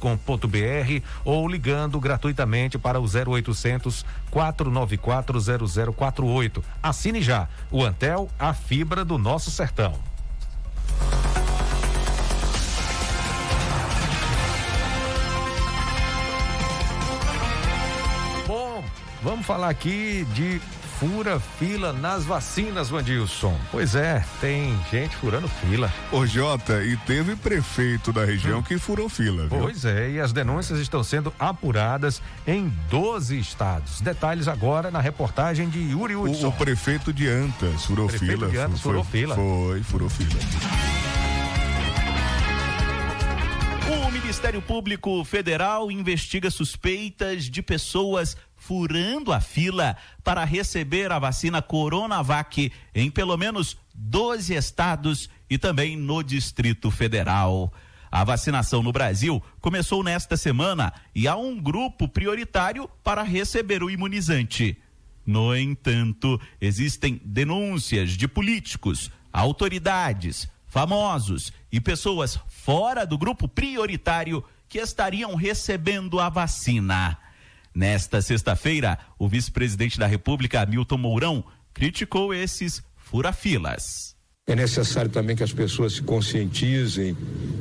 ou 1.25 1.49
ligando 1.49 2.01
gratuitamente 2.01 2.77
para 2.77 3.01
o 3.01 3.05
0800 3.05 4.05
494 4.33 5.41
0048. 5.95 6.65
Assine 6.83 7.23
já. 7.23 7.49
O 7.71 7.85
Antel, 7.85 8.29
a 8.37 8.53
fibra 8.53 9.05
do 9.05 9.17
nosso 9.17 9.49
sertão. 9.51 10.18
Vamos 19.29 19.45
falar 19.47 19.69
aqui 19.69 20.27
de 20.33 20.59
fura 20.99 21.39
fila 21.59 21.93
nas 21.93 22.25
vacinas, 22.25 22.89
Vandilson. 22.89 23.57
Pois 23.71 23.95
é, 23.95 24.25
tem 24.41 24.77
gente 24.91 25.15
furando 25.17 25.47
fila. 25.47 25.93
Ô 26.11 26.27
Jota, 26.27 26.83
e 26.83 26.97
teve 26.97 27.37
prefeito 27.37 28.13
da 28.13 28.25
região 28.25 28.63
que 28.63 28.79
furou 28.79 29.09
fila, 29.09 29.47
viu? 29.47 29.61
Pois 29.61 29.85
é, 29.85 30.11
e 30.13 30.21
as 30.21 30.33
denúncias 30.33 30.81
estão 30.81 31.05
sendo 31.05 31.33
apuradas 31.39 32.21
em 32.47 32.69
12 32.91 33.39
estados. 33.39 34.01
Detalhes 34.01 34.49
agora 34.49 34.91
na 34.91 35.01
reportagem 35.01 35.69
de 35.69 35.79
Yuri 35.79 36.17
O, 36.17 36.23
Hudson. 36.23 36.49
o 36.49 36.53
prefeito 36.53 37.13
de 37.13 37.29
Antas 37.29 37.85
furou 37.85 38.09
Prefeito 38.09 38.33
fila. 38.39 38.49
de 38.51 38.57
Antas 38.57 38.81
foi- 38.81 38.91
furou 38.93 39.05
fila. 39.05 39.35
Foi, 39.37 39.83
furou 39.85 40.09
fila. 40.09 40.31
O 44.07 44.11
Ministério 44.11 44.61
Público 44.61 45.25
Federal 45.25 45.91
investiga 45.91 46.51
suspeitas 46.51 47.45
de 47.45 47.63
pessoas 47.63 48.37
furando 48.69 49.33
a 49.33 49.41
fila 49.41 49.97
para 50.23 50.45
receber 50.45 51.11
a 51.11 51.19
vacina 51.19 51.63
Coronavac 51.63 52.71
em 52.95 53.11
pelo 53.11 53.35
menos 53.35 53.79
12 53.95 54.53
estados 54.53 55.31
e 55.49 55.57
também 55.57 55.97
no 55.97 56.23
Distrito 56.23 56.91
Federal. 56.91 57.73
A 58.11 58.23
vacinação 58.25 58.83
no 58.83 58.93
Brasil 58.93 59.43
começou 59.63 60.05
nesta 60.05 60.37
semana 60.37 60.93
e 61.15 61.27
há 61.27 61.35
um 61.35 61.59
grupo 61.59 62.07
prioritário 62.07 62.91
para 63.03 63.23
receber 63.23 63.83
o 63.83 63.89
imunizante. 63.89 64.77
No 65.25 65.57
entanto, 65.57 66.39
existem 66.61 67.23
denúncias 67.25 68.11
de 68.11 68.29
políticos, 68.29 69.11
autoridades, 69.33 70.47
famosos 70.67 71.55
e 71.73 71.81
pessoas 71.81 72.39
fora 72.49 73.07
do 73.07 73.17
grupo 73.17 73.49
prioritário 73.49 74.45
que 74.69 74.79
estariam 74.79 75.35
recebendo 75.35 76.21
a 76.21 76.29
vacina. 76.29 77.19
Nesta 77.75 78.21
sexta-feira, 78.21 78.99
o 79.19 79.29
vice-presidente 79.29 79.99
da 79.99 80.07
República, 80.07 80.65
Milton 80.67 80.99
Mourão, 80.99 81.45
criticou 81.73 82.35
esses 82.35 82.83
furafilas. 82.97 84.17
É 84.47 84.57
necessário 84.57 85.11
também 85.11 85.37
que 85.37 85.43
as 85.43 85.53
pessoas 85.53 85.93
se 85.93 86.03
conscientizem 86.03 87.15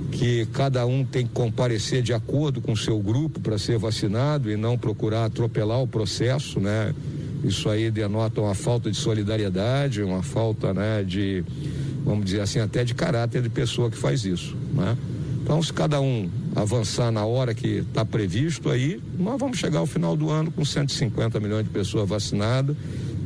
que 0.09 0.45
cada 0.47 0.85
um 0.85 1.03
tem 1.03 1.27
que 1.27 1.33
comparecer 1.33 2.01
de 2.01 2.13
acordo 2.13 2.61
com 2.61 2.71
o 2.71 2.77
seu 2.77 2.97
grupo 2.97 3.41
para 3.41 3.57
ser 3.57 3.77
vacinado 3.77 4.49
e 4.49 4.55
não 4.55 4.77
procurar 4.77 5.25
atropelar 5.25 5.81
o 5.81 5.87
processo, 5.87 6.61
né? 6.61 6.95
Isso 7.43 7.69
aí 7.69 7.91
denota 7.91 8.39
uma 8.39 8.55
falta 8.55 8.89
de 8.89 8.95
solidariedade, 8.95 10.01
uma 10.01 10.23
falta, 10.23 10.73
né, 10.73 11.03
de, 11.03 11.43
vamos 12.03 12.25
dizer 12.25 12.41
assim, 12.41 12.59
até 12.59 12.83
de 12.83 12.95
caráter 12.95 13.41
de 13.41 13.49
pessoa 13.49 13.91
que 13.91 13.97
faz 13.97 14.23
isso, 14.23 14.55
né? 14.73 14.97
Então, 15.47 15.63
se 15.63 15.71
cada 15.71 16.01
um 16.01 16.29
avançar 16.53 17.09
na 17.09 17.25
hora 17.25 17.55
que 17.55 17.77
está 17.77 18.03
previsto 18.03 18.69
aí, 18.69 19.01
nós 19.17 19.39
vamos 19.39 19.57
chegar 19.57 19.79
ao 19.79 19.85
final 19.85 20.13
do 20.13 20.29
ano 20.29 20.51
com 20.51 20.65
150 20.65 21.39
milhões 21.39 21.63
de 21.63 21.69
pessoas 21.69 22.09
vacinadas 22.09 22.75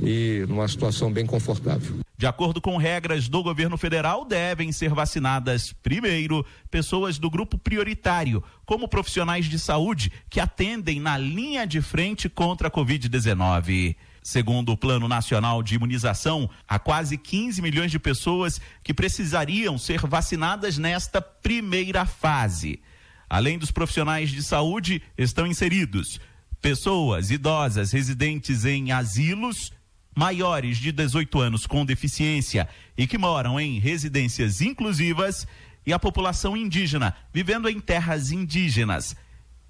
e 0.04 0.46
numa 0.48 0.68
situação 0.68 1.12
bem 1.12 1.26
confortável. 1.26 1.96
De 2.16 2.28
acordo 2.28 2.62
com 2.62 2.78
regras 2.78 3.28
do 3.28 3.42
governo 3.42 3.76
federal, 3.76 4.24
devem 4.24 4.72
ser 4.72 4.94
vacinadas 4.94 5.74
primeiro 5.82 6.46
pessoas 6.70 7.18
do 7.18 7.28
grupo 7.28 7.58
prioritário, 7.58 8.44
como 8.68 8.88
profissionais 8.88 9.48
de 9.48 9.58
saúde 9.58 10.12
que 10.30 10.40
atendem 10.40 11.00
na 11.00 11.18
linha 11.18 11.66
de 11.66 11.82
frente 11.82 12.30
contra 12.30 12.68
a 12.68 12.72
Covid-19. 12.72 13.96
Segundo 14.24 14.72
o 14.72 14.78
Plano 14.78 15.08
Nacional 15.08 15.64
de 15.64 15.76
Imunização, 15.76 16.50
há 16.68 16.78
quase 16.78 17.18
15 17.18 17.62
milhões 17.62 17.90
de 17.90 17.98
pessoas 17.98 18.62
que 18.84 18.94
precisariam 18.94 19.78
ser 19.78 20.06
vacinadas 20.06 20.78
nesta 20.78 21.20
primeira 21.20 22.06
fase. 22.06 22.82
Além 23.28 23.58
dos 23.58 23.72
profissionais 23.72 24.30
de 24.30 24.44
saúde, 24.44 25.02
estão 25.18 25.48
inseridos 25.48 26.20
pessoas 26.62 27.32
idosas 27.32 27.92
residentes 27.92 28.66
em 28.66 28.92
asilos, 28.92 29.74
maiores 30.16 30.78
de 30.78 30.92
18 30.92 31.40
anos 31.40 31.66
com 31.66 31.84
deficiência 31.84 32.70
e 32.96 33.08
que 33.08 33.18
moram 33.18 33.60
em 33.60 33.80
residências 33.80 34.62
inclusivas 34.62 35.48
e 35.86 35.92
a 35.92 35.98
população 35.98 36.56
indígena 36.56 37.16
vivendo 37.34 37.68
em 37.68 37.80
terras 37.80 38.32
indígenas 38.32 39.16